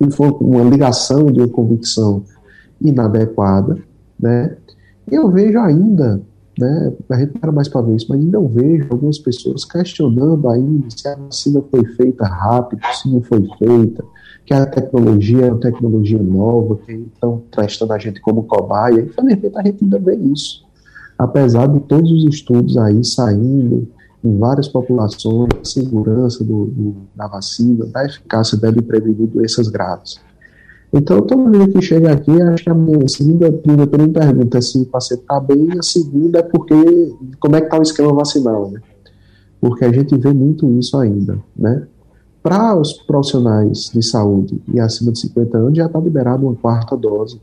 [0.00, 2.22] e foi uma ligação de uma convicção
[2.80, 3.78] inadequada,
[4.18, 4.56] né?
[5.10, 6.20] Eu vejo ainda,
[6.58, 10.48] né, a gente não mais para ver isso, mas ainda eu vejo algumas pessoas questionando
[10.48, 14.04] ainda se a vacina foi feita rápido, se não foi feita,
[14.44, 19.02] que a tecnologia é uma tecnologia nova, que estão testando a gente como cobaia.
[19.02, 20.66] Infelizmente a gente ainda vê isso.
[21.18, 23.88] Apesar de todos os estudos aí saindo
[24.24, 30.20] em várias populações, segurança do, do, da vacina, da eficácia deve prevenir doenças graves.
[30.92, 34.78] Então, todo mundo que chega aqui, acho que a minha segunda pergunta me pergunta se
[34.78, 38.70] o paciente está bem, a segunda é porque, como é que está o esquema vacinal,
[38.70, 38.80] né?
[39.60, 41.86] Porque a gente vê muito isso ainda, né?
[42.42, 46.96] Para os profissionais de saúde e acima de 50 anos, já está liberado uma quarta
[46.96, 47.38] dose,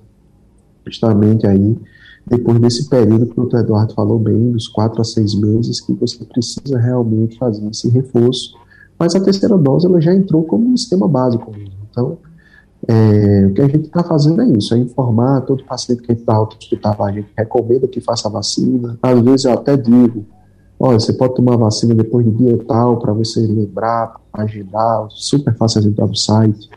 [0.84, 1.78] justamente aí,
[2.26, 6.26] depois desse período que o Eduardo falou bem, dos quatro a seis meses, que você
[6.26, 8.56] precisa realmente fazer esse reforço.
[8.98, 11.52] Mas a terceira dose, ela já entrou como um esquema básico.
[11.92, 12.18] Então,
[12.88, 16.40] é, o que a gente está fazendo é isso, é informar todo paciente que está
[16.40, 18.98] hospital, a gente recomenda que faça a vacina.
[19.02, 20.26] Às vezes eu até digo,
[20.80, 25.84] olha, você pode tomar vacina depois de dia tal, para você lembrar, agendar, super fácil
[25.84, 26.70] entrar no site.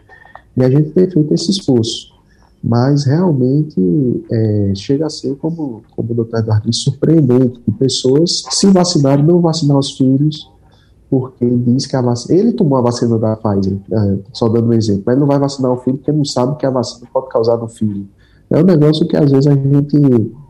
[0.57, 2.17] E a gente tem feito esse esforço.
[2.63, 8.43] Mas realmente é, chega a ser, como, como o doutor Eduardo disse, surpreendente, que pessoas
[8.51, 10.51] se vacinarem, não vacinar os filhos,
[11.11, 12.39] porque diz que a vacina.
[12.39, 15.73] Ele tomou a vacina da Pfizer, é, só dando um exemplo, mas não vai vacinar
[15.73, 18.07] o filho porque não sabe que a vacina pode causar no filho.
[18.51, 19.97] É um negócio que às vezes a gente,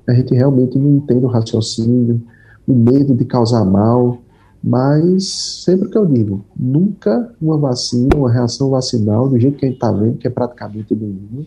[0.09, 2.21] a gente realmente não entende o raciocínio,
[2.67, 4.19] o medo de causar mal,
[4.63, 9.69] mas sempre que eu digo, nunca uma vacina, uma reação vacinal, do jeito que a
[9.69, 11.47] gente está vendo, que é praticamente nenhuma,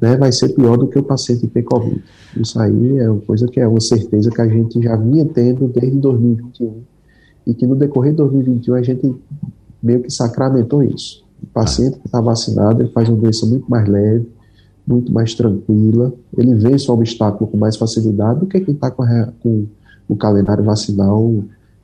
[0.00, 2.02] né, vai ser pior do que o paciente ter Covid.
[2.36, 5.68] Isso aí é uma coisa que é uma certeza que a gente já vinha tendo
[5.68, 6.93] desde 2021
[7.46, 9.14] e que no decorrer de 2021 a gente
[9.82, 11.24] meio que sacramentou isso.
[11.42, 14.26] O paciente que está vacinado, ele faz uma doença muito mais leve,
[14.86, 19.04] muito mais tranquila, ele vence o obstáculo com mais facilidade do que quem está com,
[19.42, 19.66] com,
[20.06, 21.32] o calendário vacinal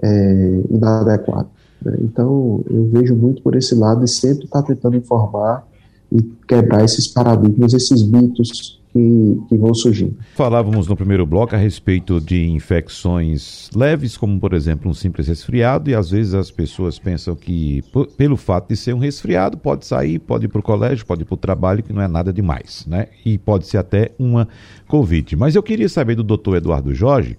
[0.03, 1.49] é, inadequado.
[1.83, 1.97] Né?
[2.03, 5.67] Então, eu vejo muito por esse lado e sempre está tentando informar
[6.13, 10.17] e quebrar esses paradigmas, esses mitos que, que, vão surgindo.
[10.35, 15.91] Falávamos no primeiro bloco a respeito de infecções leves, como por exemplo um simples resfriado,
[15.91, 17.83] e às vezes as pessoas pensam que,
[18.17, 21.25] pelo fato de ser um resfriado, pode sair, pode ir para o colégio, pode ir
[21.25, 23.09] para o trabalho, que não é nada demais, né?
[23.25, 24.49] E pode ser até uma
[24.87, 25.37] Covid.
[25.37, 27.37] Mas eu queria saber do doutor Eduardo Jorge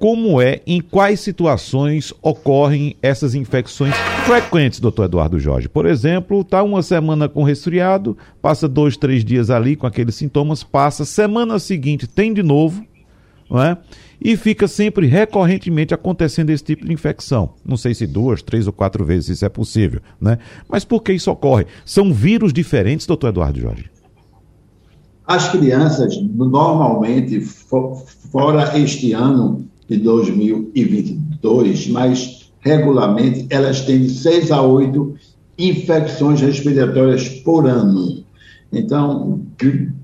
[0.00, 5.68] como é, em quais situações ocorrem essas infecções frequentes, doutor Eduardo Jorge.
[5.68, 10.64] Por exemplo, está uma semana com resfriado, passa dois, três dias ali com aqueles sintomas,
[10.64, 12.82] passa, semana seguinte tem de novo,
[13.50, 13.76] não é?
[14.18, 17.52] E fica sempre recorrentemente acontecendo esse tipo de infecção.
[17.62, 20.38] Não sei se duas, três ou quatro vezes isso é possível, né?
[20.66, 21.66] Mas por que isso ocorre?
[21.84, 23.90] São vírus diferentes, doutor Eduardo Jorge?
[25.26, 35.14] As crianças, normalmente, fora este ano, de 2022, mas regularmente elas têm 6 a 8
[35.58, 38.24] infecções respiratórias por ano.
[38.72, 39.42] Então,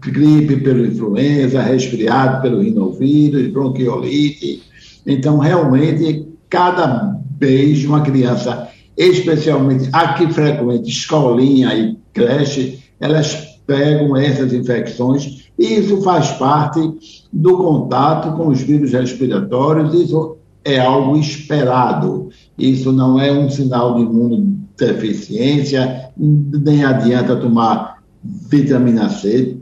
[0.01, 4.61] gripe pelo influenza, resfriado pelo rinovírus, bronquiolite.
[5.07, 14.17] Então, realmente, cada vez uma criança, especialmente a que frequenta escolinha e creche, elas pegam
[14.17, 21.17] essas infecções e isso faz parte do contato com os vírus respiratórios, isso é algo
[21.17, 22.29] esperado.
[22.59, 29.57] Isso não é um sinal de imunodeficiência, nem adianta tomar vitamina C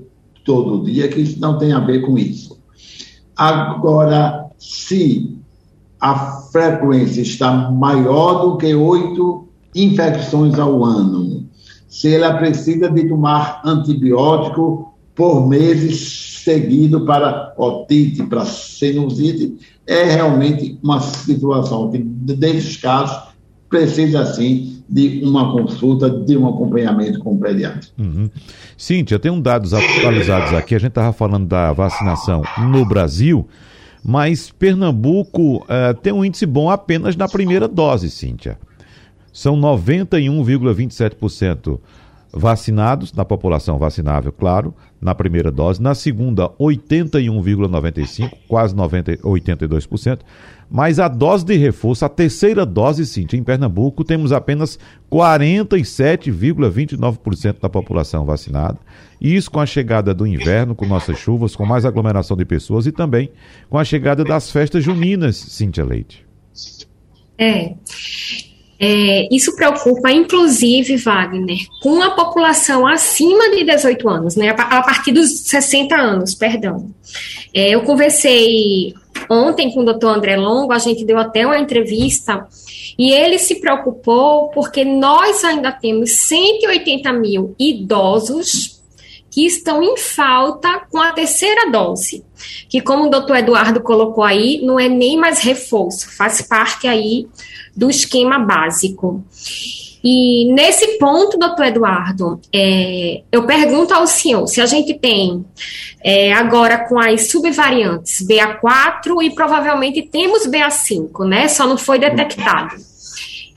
[0.44, 2.58] todo dia, que isso não tem a ver com isso.
[3.36, 5.38] Agora, se
[6.00, 11.46] a frequência está maior do que oito infecções ao ano,
[11.88, 20.78] se ela precisa de tomar antibiótico por meses seguido para otite, para sinusite, é realmente
[20.82, 23.16] uma situação que, desses casos,
[23.68, 27.88] precisa sim de uma consulta, de um acompanhamento com o pediatra.
[27.98, 28.28] Uhum.
[28.76, 33.48] Cíntia, tem um dados atualizados aqui, a gente estava falando da vacinação no Brasil,
[34.04, 38.58] mas Pernambuco uh, tem um índice bom apenas na primeira dose, Cíntia.
[39.32, 41.80] São 91,27%
[42.34, 45.80] vacinados, na população vacinável, claro, na primeira dose.
[45.80, 50.18] Na segunda, 81,95%, quase 90, 82%.
[50.70, 54.78] Mas a dose de reforço, a terceira dose, sim, em Pernambuco, temos apenas
[55.10, 58.78] 47,29% da população vacinada.
[59.20, 62.92] Isso com a chegada do inverno, com nossas chuvas, com mais aglomeração de pessoas e
[62.92, 63.30] também
[63.70, 66.26] com a chegada das festas juninas, Cíntia Leite.
[67.38, 67.74] É.
[68.78, 75.12] É, isso preocupa, inclusive, Wagner, com a população acima de 18 anos, né, a partir
[75.12, 76.90] dos 60 anos, perdão.
[77.54, 78.94] É, eu conversei
[79.30, 82.46] ontem com o doutor André Longo, a gente deu até uma entrevista,
[82.98, 88.73] e ele se preocupou porque nós ainda temos 180 mil idosos
[89.34, 92.24] que estão em falta com a terceira dose,
[92.68, 97.26] que como o doutor Eduardo colocou aí, não é nem mais reforço, faz parte aí
[97.76, 99.24] do esquema básico.
[100.04, 105.44] E nesse ponto, doutor Eduardo, é, eu pergunto ao senhor se a gente tem
[106.00, 111.48] é, agora com as subvariantes BA4 e provavelmente temos BA5, né?
[111.48, 112.76] Só não foi detectado.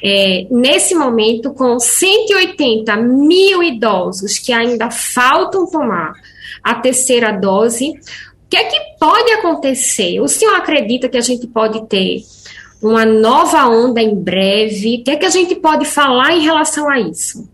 [0.02, 6.14] É, nesse momento, com 180 mil idosos que ainda faltam tomar
[6.64, 10.20] a terceira dose, o que é que pode acontecer?
[10.22, 12.24] O senhor acredita que a gente pode ter
[12.82, 14.98] uma nova onda em breve?
[14.98, 17.50] O que é que a gente pode falar em relação a isso?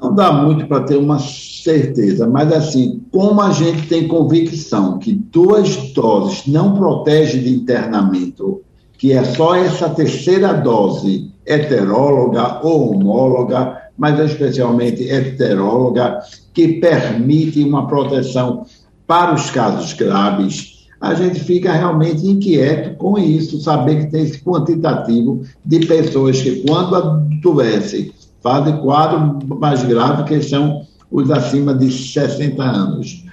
[0.00, 5.12] Não dá muito para ter uma certeza, mas assim, como a gente tem convicção que
[5.12, 8.63] duas doses não protegem de internamento,
[9.04, 16.20] que é só essa terceira dose heteróloga ou homóloga, mas especialmente heteróloga,
[16.54, 18.64] que permite uma proteção
[19.06, 24.42] para os casos graves, a gente fica realmente inquieto com isso, saber que tem esse
[24.42, 28.10] quantitativo de pessoas que, quando adoecem,
[28.42, 33.23] fazem quadro mais grave, que são os acima de 60 anos.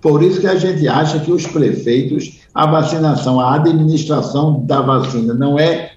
[0.00, 5.34] Por isso que a gente acha que os prefeitos, a vacinação, a administração da vacina
[5.34, 5.92] não é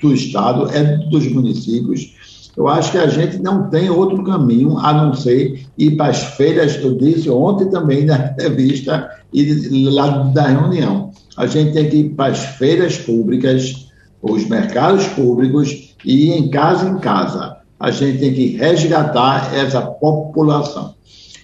[0.00, 2.50] do Estado, é dos municípios.
[2.56, 6.22] Eu acho que a gente não tem outro caminho a não ser ir para as
[6.22, 11.10] feiras, eu disse ontem também na revista e lá da reunião.
[11.36, 13.88] A gente tem que ir para as feiras públicas,
[14.20, 17.56] os mercados públicos e ir em casa em casa.
[17.78, 20.94] A gente tem que resgatar essa população.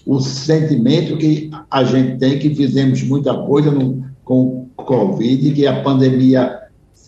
[0.07, 5.66] O sentimento que a gente tem que fizemos muita coisa no, com o Covid, que
[5.66, 6.61] a pandemia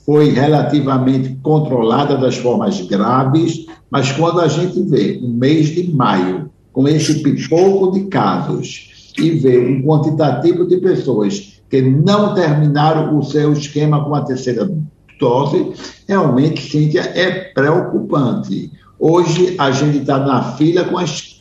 [0.04, 6.50] foi relativamente controlada das formas graves, mas quando a gente vê o mês de maio,
[6.72, 13.22] com esse pipoco de casos, e vê um quantitativo de pessoas que não terminaram o
[13.22, 14.70] seu esquema com a terceira
[15.20, 15.72] dose,
[16.06, 18.72] realmente, Cíntia, é preocupante.
[18.98, 21.36] Hoje a gente está na fila com as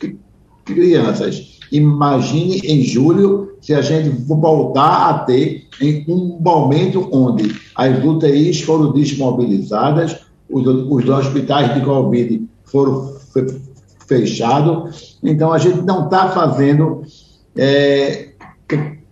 [0.68, 1.58] crianças.
[1.72, 8.62] Imagine em julho se a gente voltar a ter em um momento onde as UTIs
[8.62, 10.16] foram desmobilizadas,
[10.48, 13.16] os, os hospitais de Covid foram
[14.06, 17.02] fechados, então a gente não está fazendo
[17.56, 18.30] é,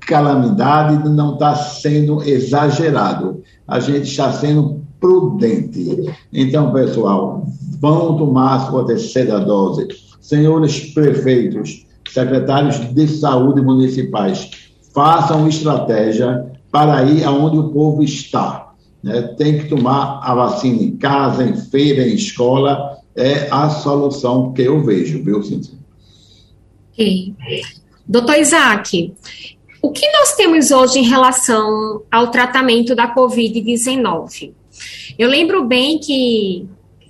[0.00, 6.12] calamidade, não está sendo exagerado, a gente está sendo prudente.
[6.32, 7.44] Então, pessoal,
[7.80, 9.88] vão tomar a sua terceira dose.
[10.20, 14.50] Senhores prefeitos, secretários de saúde municipais,
[14.94, 18.72] façam estratégia para ir aonde o povo está.
[19.02, 19.22] Né?
[19.36, 24.62] Tem que tomar a vacina em casa, em feira, em escola, é a solução que
[24.62, 25.74] eu vejo, viu, Cintia?
[26.92, 27.34] Ok.
[28.06, 29.14] Doutor Isaac,
[29.82, 34.52] o que nós temos hoje em relação ao tratamento da Covid-19?
[35.18, 36.66] Eu lembro bem que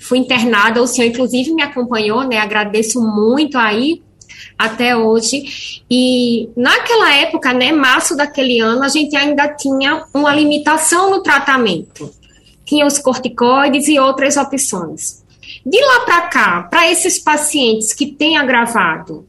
[0.07, 2.39] fui internada, o senhor inclusive me acompanhou, né?
[2.39, 4.03] Agradeço muito aí
[4.59, 5.83] até hoje.
[5.91, 12.11] E naquela época, né, março daquele ano, a gente ainda tinha uma limitação no tratamento.
[12.65, 15.25] Tinha os corticoides e outras opções.
[15.65, 19.27] De lá para cá, para esses pacientes que têm agravado,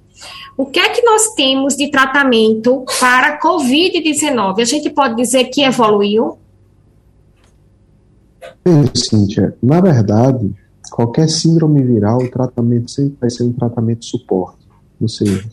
[0.55, 4.61] o que é que nós temos de tratamento para COVID-19?
[4.61, 6.37] A gente pode dizer que evoluiu?
[8.95, 10.51] Cíntia, na verdade,
[10.89, 14.67] qualquer síndrome viral, o tratamento sempre vai ser um tratamento suporte.
[14.99, 15.47] Ou seja,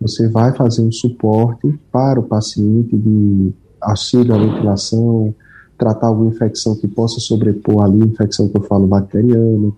[0.00, 5.34] você vai fazer um suporte para o paciente de auxílio à ventilação,
[5.76, 9.72] tratar alguma infecção que possa sobrepor ali, infecção que eu falo bacteriana,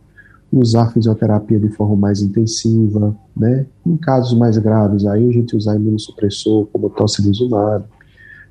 [0.53, 3.67] usar fisioterapia de forma mais intensiva, né?
[3.87, 7.85] Em casos mais graves, aí a gente usar imunossupressor, como tocilizumab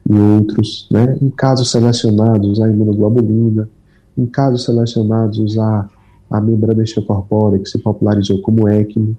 [0.10, 1.18] e outros, né?
[1.22, 3.70] Em casos selecionados, usar imunoglobulina.
[4.18, 5.90] Em casos selecionados, usar
[6.30, 9.18] a membrana extracorpórea, que se popularizou como ECMO.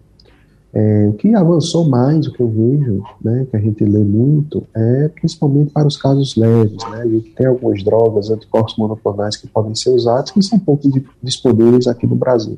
[0.73, 4.63] É, o que avançou mais, o que eu vejo, né, que a gente lê muito,
[4.75, 6.79] é principalmente para os casos leves.
[6.91, 10.89] Né, a gente tem algumas drogas, anticorpos monoclonais que podem ser usados, que são pouco
[11.21, 12.57] disponíveis aqui no Brasil.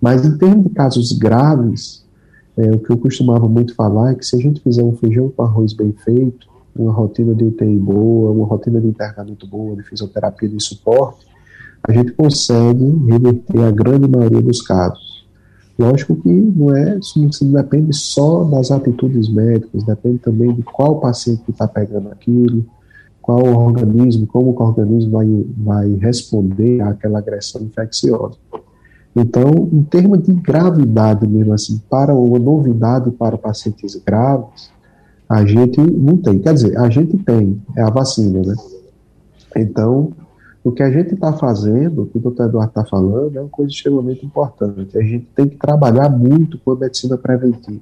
[0.00, 2.04] Mas em termos de casos graves,
[2.56, 5.28] é, o que eu costumava muito falar é que se a gente fizer um feijão
[5.28, 9.82] com arroz bem feito, uma rotina de UTI boa, uma rotina de internamento boa, de
[9.84, 11.24] fisioterapia de suporte,
[11.88, 15.26] a gente consegue reverter a grande maioria dos casos.
[15.78, 21.00] Lógico que não é, isso não depende só das atitudes médicas, depende também de qual
[21.00, 22.64] paciente está pegando aquilo,
[23.20, 28.36] qual organismo, como o organismo vai, vai responder àquela agressão infecciosa.
[29.14, 34.70] Então, em termos de gravidade mesmo assim, para uma novidade para pacientes graves,
[35.28, 36.38] a gente não tem.
[36.38, 38.54] Quer dizer, a gente tem, é a vacina, né?
[39.56, 40.12] Então,
[40.64, 43.48] o que a gente está fazendo, o que o doutor Eduardo está falando, é uma
[43.48, 44.96] coisa extremamente importante.
[44.96, 47.80] A gente tem que trabalhar muito com a medicina preventiva.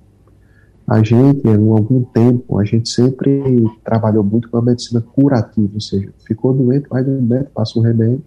[0.87, 5.81] A gente, em algum tempo, a gente sempre trabalhou muito com a medicina curativa, ou
[5.81, 8.23] seja, ficou doente, vai do médico, passa um remédio,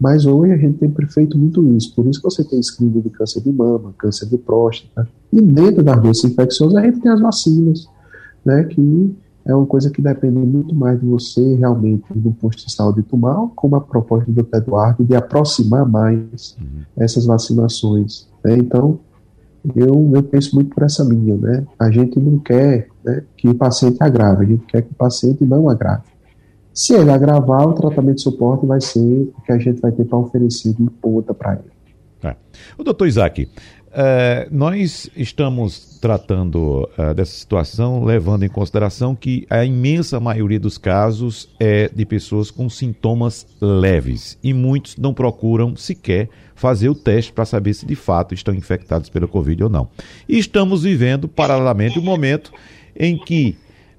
[0.00, 1.94] mas hoje a gente tem feito muito isso.
[1.94, 5.08] Por isso que você tem screening de câncer de mama, câncer de próstata.
[5.32, 7.86] E dentro das doenças infecciosas a gente tem as vacinas,
[8.44, 9.14] né, que
[9.46, 13.48] é uma coisa que depende muito mais de você realmente do posto de saúde tomar,
[13.54, 14.56] como a proposta do Dr.
[14.56, 16.82] Eduardo de aproximar mais uhum.
[16.96, 18.26] essas vacinações.
[18.42, 18.56] Né?
[18.56, 18.98] Então,
[19.76, 21.36] eu, eu penso muito por essa linha.
[21.36, 21.66] Né?
[21.78, 25.44] A gente não quer né, que o paciente agrave, a gente quer que o paciente
[25.44, 26.02] não agrave.
[26.72, 30.04] Se ele agravar, o tratamento de suporte vai ser o que a gente vai ter
[30.04, 31.74] para oferecer de ponta para ele.
[32.22, 32.34] É.
[32.78, 33.48] O doutor Isaac,
[33.94, 40.76] é, nós estamos tratando é, dessa situação levando em consideração que a imensa maioria dos
[40.76, 47.32] casos é de pessoas com sintomas leves e muitos não procuram sequer fazer o teste
[47.32, 49.88] para saber se de fato estão infectados pela Covid ou não.
[50.28, 52.52] E estamos vivendo paralelamente um momento
[52.96, 53.56] em que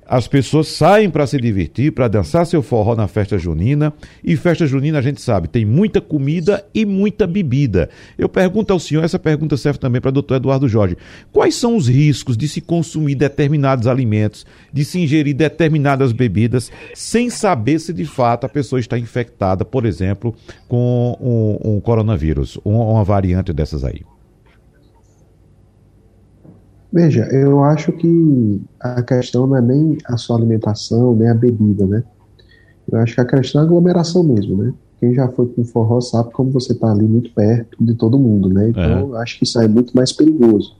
[0.07, 3.93] as pessoas saem para se divertir, para dançar seu forró na festa junina.
[4.23, 7.89] E festa junina, a gente sabe, tem muita comida e muita bebida.
[8.17, 10.97] Eu pergunto ao senhor, essa pergunta serve também para o doutor Eduardo Jorge.
[11.31, 17.29] Quais são os riscos de se consumir determinados alimentos, de se ingerir determinadas bebidas, sem
[17.29, 20.35] saber se de fato a pessoa está infectada, por exemplo,
[20.67, 24.01] com um, um coronavírus, uma variante dessas aí?
[26.95, 31.85] Veja, eu acho que a questão não é nem a sua alimentação, nem a bebida,
[31.85, 32.01] né?
[32.89, 34.73] Eu acho que a questão é a aglomeração mesmo, né?
[35.01, 38.47] Quem já foi com forró sabe como você está ali muito perto de todo mundo,
[38.47, 38.69] né?
[38.69, 39.01] Então, é.
[39.01, 40.73] eu acho que isso aí é muito mais perigoso.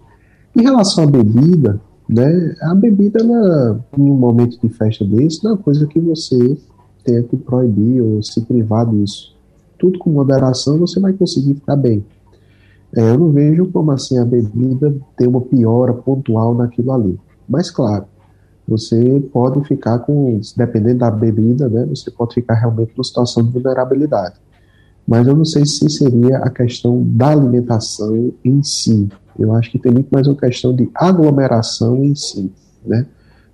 [0.56, 2.56] Em relação à bebida, né?
[2.62, 6.58] A bebida, ela, em um momento de festa desse, não é uma coisa que você
[7.04, 9.36] tenha que proibir ou se privar disso.
[9.78, 12.06] Tudo com moderação você vai conseguir ficar bem.
[12.96, 17.20] É, eu não vejo como assim a bebida tem uma piora pontual naquilo ali.
[17.48, 18.06] Mas claro,
[18.68, 23.52] você pode ficar com, dependendo da bebida, né, você pode ficar realmente numa situação de
[23.52, 24.36] vulnerabilidade.
[25.06, 29.08] Mas eu não sei se seria a questão da alimentação em si.
[29.38, 32.52] Eu acho que tem muito mais uma questão de aglomeração em si,
[32.84, 33.06] né?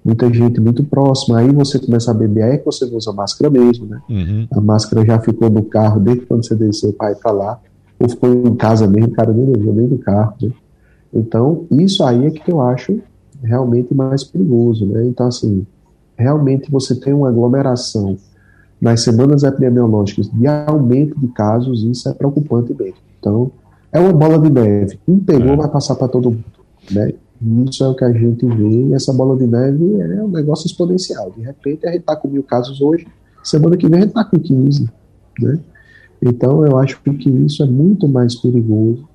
[0.04, 3.52] Muita gente muito próxima, aí você começa a beber, aí é que você usa máscara
[3.52, 4.02] mesmo, né?
[4.10, 4.48] Uhum.
[4.52, 7.60] A máscara já ficou no carro desde quando você desceu para ir para lá
[8.02, 10.52] ou ficou em casa mesmo, o cara nem levou nem do carro, né?
[11.14, 12.99] Então, isso aí é que eu acho
[13.43, 15.06] realmente mais perigoso, né?
[15.06, 15.66] Então, assim,
[16.18, 18.18] realmente você tem uma aglomeração
[18.80, 22.97] nas semanas epidemiológicas de aumento de casos, isso é preocupante mesmo.
[23.20, 23.52] Então,
[23.91, 24.99] é uma bola de neve.
[25.08, 25.58] Um pegou, é.
[25.58, 26.43] vai passar para todo mundo,
[26.89, 27.14] né?
[27.68, 30.68] Isso é o que a gente vê, e essa bola de neve é um negócio
[30.68, 31.32] exponencial.
[31.36, 33.08] De repente, a gente está com mil casos hoje,
[33.43, 34.89] semana que vem a gente está com 15,
[35.39, 35.60] né?
[36.22, 39.08] Então, eu acho que isso é muito mais perigoso.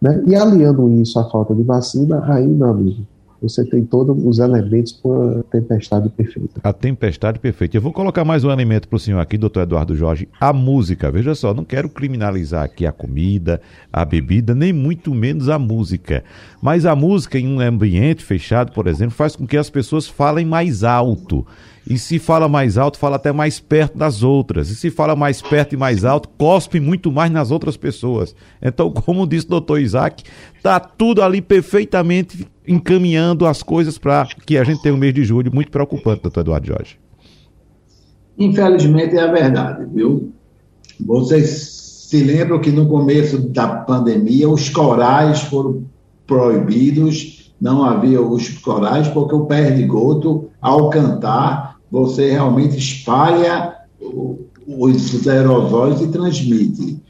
[0.00, 0.22] Né?
[0.26, 3.06] E aliando isso à falta de vacina, aí, meu amigo,
[3.40, 6.60] você tem todos os elementos para uma tempestade perfeita.
[6.62, 7.76] A tempestade perfeita.
[7.76, 10.28] Eu vou colocar mais um elemento para o senhor aqui, doutor Eduardo Jorge.
[10.38, 11.10] A música.
[11.10, 16.22] Veja só, não quero criminalizar aqui a comida, a bebida, nem muito menos a música.
[16.60, 20.44] Mas a música em um ambiente fechado, por exemplo, faz com que as pessoas falem
[20.44, 21.46] mais alto.
[21.88, 24.70] E se fala mais alto, fala até mais perto das outras.
[24.70, 28.34] E se fala mais perto e mais alto, cospe muito mais nas outras pessoas.
[28.60, 30.24] Então, como disse o doutor Isaac,
[30.62, 35.24] tá tudo ali perfeitamente encaminhando as coisas para que a gente tenha um mês de
[35.24, 36.98] julho muito preocupante, doutor Eduardo Jorge.
[38.38, 40.32] Infelizmente é a verdade, viu?
[40.98, 45.84] Vocês se lembram que no começo da pandemia os corais foram
[46.26, 53.74] proibidos, não havia os corais, porque o perdigoto, ao cantar, você realmente espalha
[54.66, 57.00] os aerosóis e transmite.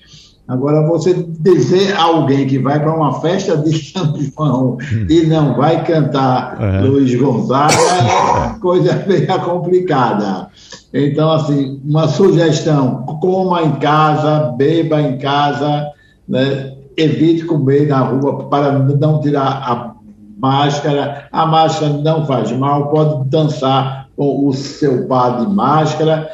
[0.48, 4.78] Agora, você dizer a alguém que vai para uma festa de São João
[5.08, 6.80] e não vai cantar é.
[6.80, 10.48] Luiz Gonzaga é coisa bem complicada.
[10.92, 15.86] Então, assim, uma sugestão: coma em casa, beba em casa,
[16.28, 16.74] né?
[16.96, 19.94] evite comer na rua para não tirar a
[20.38, 21.28] máscara.
[21.30, 26.28] A máscara não faz mal, pode dançar com o seu par de máscara,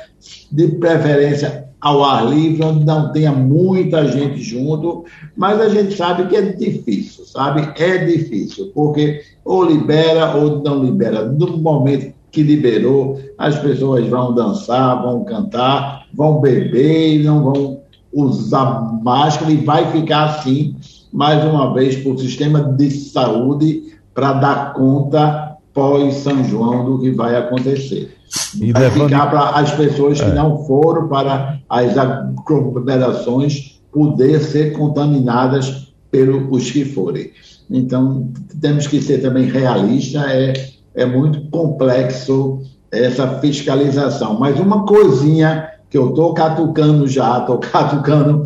[0.50, 5.04] de preferência ao ar livre, onde não tenha muita gente junto,
[5.36, 7.72] mas a gente sabe que é difícil, sabe?
[7.80, 11.26] É difícil, porque ou libera ou não libera.
[11.26, 17.80] No momento que liberou, as pessoas vão dançar, vão cantar, vão beber, não vão
[18.12, 20.74] usar máscara e vai ficar assim,
[21.12, 25.45] mais uma vez, para o sistema de saúde, para dar conta
[25.76, 28.16] pós-São João do que vai acontecer.
[28.58, 30.34] E vai ficar para as pessoas que é.
[30.34, 37.30] não foram para as aglomerações poder ser contaminadas pelos que forem.
[37.70, 40.54] Então, temos que ser também realistas, é,
[40.94, 44.38] é muito complexo essa fiscalização.
[44.38, 48.44] Mas uma coisinha que eu estou catucando já, estou catucando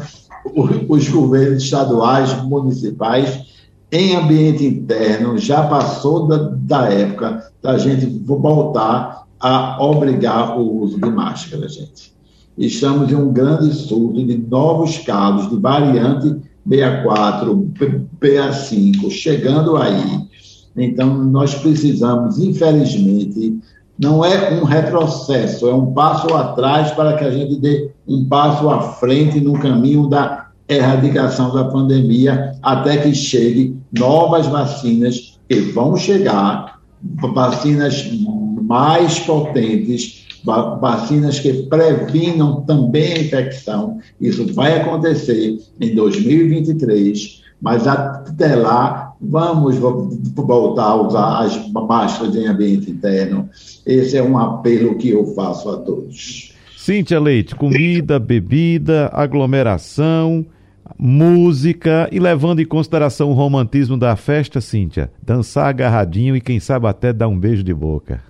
[0.89, 3.60] os governos estaduais, municipais,
[3.93, 11.01] em ambiente interno, já passou da, da época da gente voltar a obrigar o uso
[11.01, 12.13] de máscara, gente.
[12.57, 16.37] Estamos em um grande surto de novos casos de variante
[16.69, 20.21] BA4, BA5, chegando aí.
[20.77, 23.59] Então, nós precisamos, infelizmente,
[23.99, 28.69] não é um retrocesso, é um passo atrás para que a gente dê um passo
[28.69, 35.97] à frente no caminho da erradicação da pandemia, até que chegue novas vacinas que vão
[35.97, 36.81] chegar,
[37.35, 38.09] vacinas
[38.63, 40.27] mais potentes,
[40.81, 43.99] vacinas que previnam também a infecção.
[44.21, 52.47] Isso vai acontecer em 2023, mas até lá vamos voltar a usar as máscaras em
[52.47, 53.51] ambiente interno.
[53.85, 56.55] Esse é um apelo que eu faço a todos.
[56.77, 60.47] Cíntia Leite, comida, bebida, aglomeração,
[60.99, 66.87] música e levando em consideração o romantismo da festa, Cíntia, dançar agarradinho e quem sabe
[66.87, 68.23] até dar um beijo de boca.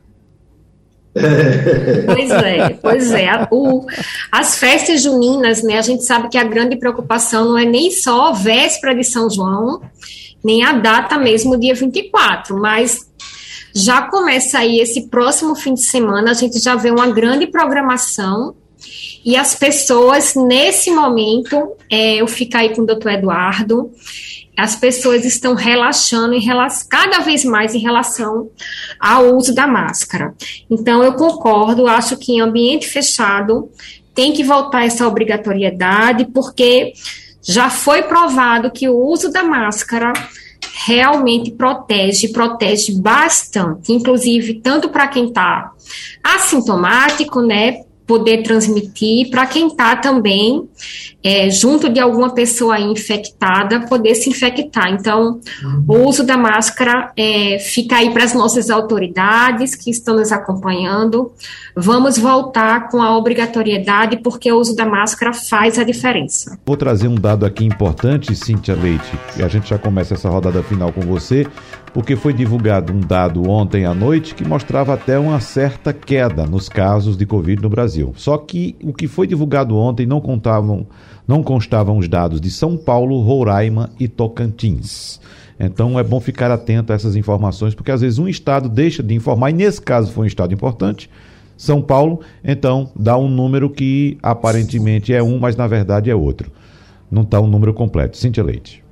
[2.07, 3.49] Pois é, pois é.
[3.51, 3.85] O,
[4.31, 5.77] as festas juninas, né?
[5.77, 9.29] A gente sabe que a grande preocupação não é nem só a véspera de São
[9.29, 9.83] João,
[10.43, 13.11] nem a data mesmo, dia 24, mas
[13.75, 18.55] já começa aí esse próximo fim de semana, a gente já vê uma grande programação
[19.25, 23.91] e as pessoas, nesse momento, é, eu fico aí com o doutor Eduardo,
[24.57, 28.51] as pessoas estão relaxando em relação, cada vez mais em relação
[28.99, 30.35] ao uso da máscara.
[30.71, 33.71] Então, eu concordo, acho que em ambiente fechado
[34.15, 36.93] tem que voltar essa obrigatoriedade, porque
[37.43, 40.13] já foi provado que o uso da máscara
[40.87, 45.73] realmente protege, protege bastante, inclusive tanto para quem está
[46.23, 50.69] assintomático, né, poder transmitir, para quem está também
[51.23, 54.91] é, junto de alguma pessoa infectada, poder se infectar.
[54.93, 55.39] Então,
[55.87, 61.31] o uso da máscara é, fica aí para as nossas autoridades que estão nos acompanhando.
[61.77, 66.59] Vamos voltar com a obrigatoriedade, porque o uso da máscara faz a diferença.
[66.67, 70.65] Vou trazer um dado aqui importante, Cíntia Leite, e a gente já começa essa rodada
[70.65, 71.47] final com você
[71.93, 76.69] porque foi divulgado um dado ontem à noite que mostrava até uma certa queda nos
[76.69, 78.13] casos de Covid no Brasil.
[78.17, 80.87] Só que o que foi divulgado ontem não contavam,
[81.27, 85.21] não constavam os dados de São Paulo, Roraima e Tocantins.
[85.59, 89.15] Então é bom ficar atento a essas informações, porque às vezes um estado deixa de
[89.15, 91.11] informar, e nesse caso foi um estado importante,
[91.57, 96.51] São Paulo, então dá um número que aparentemente é um, mas na verdade é outro.
[97.11, 98.17] Não está um número completo.
[98.17, 98.83] Cíntia Leite.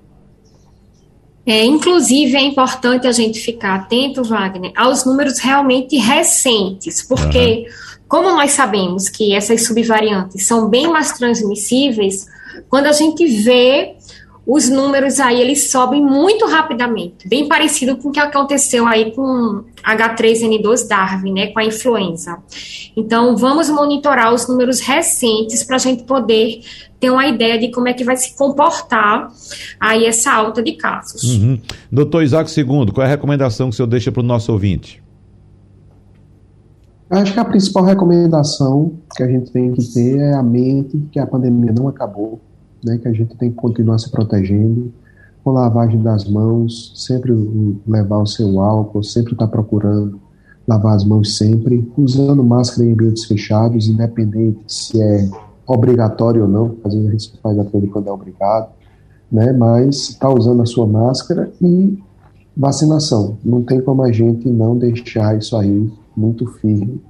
[1.49, 7.65] É, inclusive, é importante a gente ficar atento, Wagner, aos números realmente recentes, porque, uhum.
[8.07, 12.27] como nós sabemos que essas subvariantes são bem mais transmissíveis,
[12.69, 13.95] quando a gente vê
[14.51, 19.63] os números aí eles sobem muito rapidamente, bem parecido com o que aconteceu aí com
[19.85, 22.39] H3N2 Darwin, né, com a influenza.
[22.97, 26.63] Então, vamos monitorar os números recentes para a gente poder
[26.99, 29.31] ter uma ideia de como é que vai se comportar
[29.79, 31.23] aí essa alta de casos.
[31.25, 31.61] Uhum.
[31.93, 35.03] Doutor Isaac II, qual é a recomendação que o senhor deixa para o nosso ouvinte?
[37.11, 41.19] Acho que a principal recomendação que a gente tem que ter é a mente que
[41.19, 42.41] a pandemia não acabou,
[42.85, 44.93] né, que a gente tem que continuar se protegendo,
[45.43, 47.33] com lavagem das mãos, sempre
[47.87, 50.21] levar o seu álcool, sempre estar tá procurando
[50.67, 55.27] lavar as mãos sempre, usando máscara em ambientes fechados, independente se é
[55.67, 58.69] obrigatório ou não, às vezes a gente faz aquilo quando é obrigado,
[59.33, 61.99] né, mas está usando a sua máscara e
[62.55, 63.39] vacinação.
[63.43, 67.01] Não tem como a gente não deixar isso aí muito firme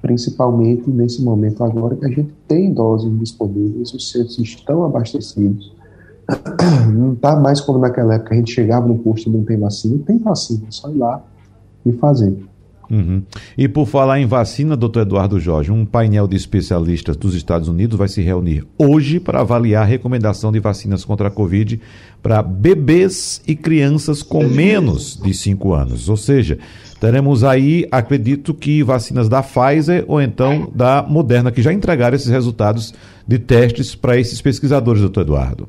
[0.00, 5.74] principalmente nesse momento agora que a gente tem doses disponíveis, os centros estão abastecidos.
[6.92, 10.00] Não está mais como naquela época a gente chegava no posto e não tem vacina,
[10.06, 11.24] tem vacina, é só ir lá
[11.84, 12.36] e fazer.
[12.90, 13.22] Uhum.
[13.56, 17.96] E por falar em vacina, doutor Eduardo Jorge, um painel de especialistas dos Estados Unidos
[17.96, 21.80] vai se reunir hoje para avaliar a recomendação de vacinas contra a Covid
[22.20, 26.08] para bebês e crianças com menos de 5 anos.
[26.08, 26.58] Ou seja,
[27.00, 32.28] teremos aí, acredito que vacinas da Pfizer ou então da Moderna, que já entregaram esses
[32.28, 32.92] resultados
[33.26, 35.68] de testes para esses pesquisadores, doutor Eduardo.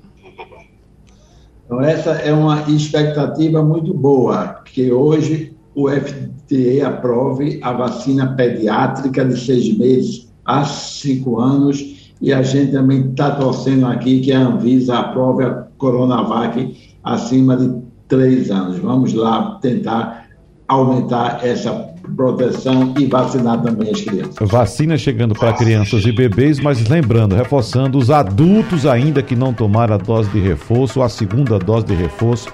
[1.66, 9.24] Então, essa é uma expectativa muito boa, que hoje o FDA aprove a vacina pediátrica
[9.24, 14.40] de seis meses a cinco anos e a gente também está torcendo aqui que a
[14.40, 18.78] Anvisa aprove a Coronavac acima de três anos.
[18.78, 20.28] Vamos lá tentar
[20.68, 21.72] aumentar essa
[22.16, 24.36] proteção e vacinar também as crianças.
[24.50, 29.96] Vacina chegando para crianças e bebês, mas lembrando, reforçando, os adultos ainda que não tomaram
[29.96, 32.52] a dose de reforço, a segunda dose de reforço,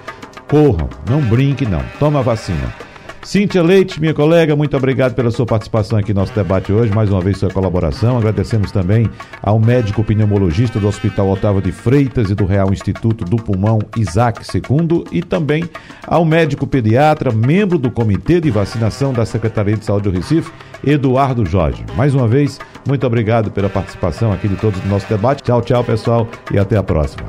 [0.48, 2.87] corram, não brinque não, toma a vacina.
[3.28, 7.10] Cíntia Leite, minha colega, muito obrigado pela sua participação aqui no nosso debate hoje, mais
[7.10, 8.16] uma vez sua colaboração.
[8.16, 9.06] Agradecemos também
[9.42, 14.40] ao médico pneumologista do Hospital Otávio de Freitas e do Real Instituto do Pulmão, Isaac
[14.40, 15.68] II, e também
[16.06, 20.50] ao médico pediatra, membro do Comitê de Vacinação da Secretaria de Saúde do Recife,
[20.82, 21.84] Eduardo Jorge.
[21.96, 22.58] Mais uma vez,
[22.88, 25.42] muito obrigado pela participação aqui de todos no nosso debate.
[25.42, 27.28] Tchau, tchau, pessoal, e até a próxima.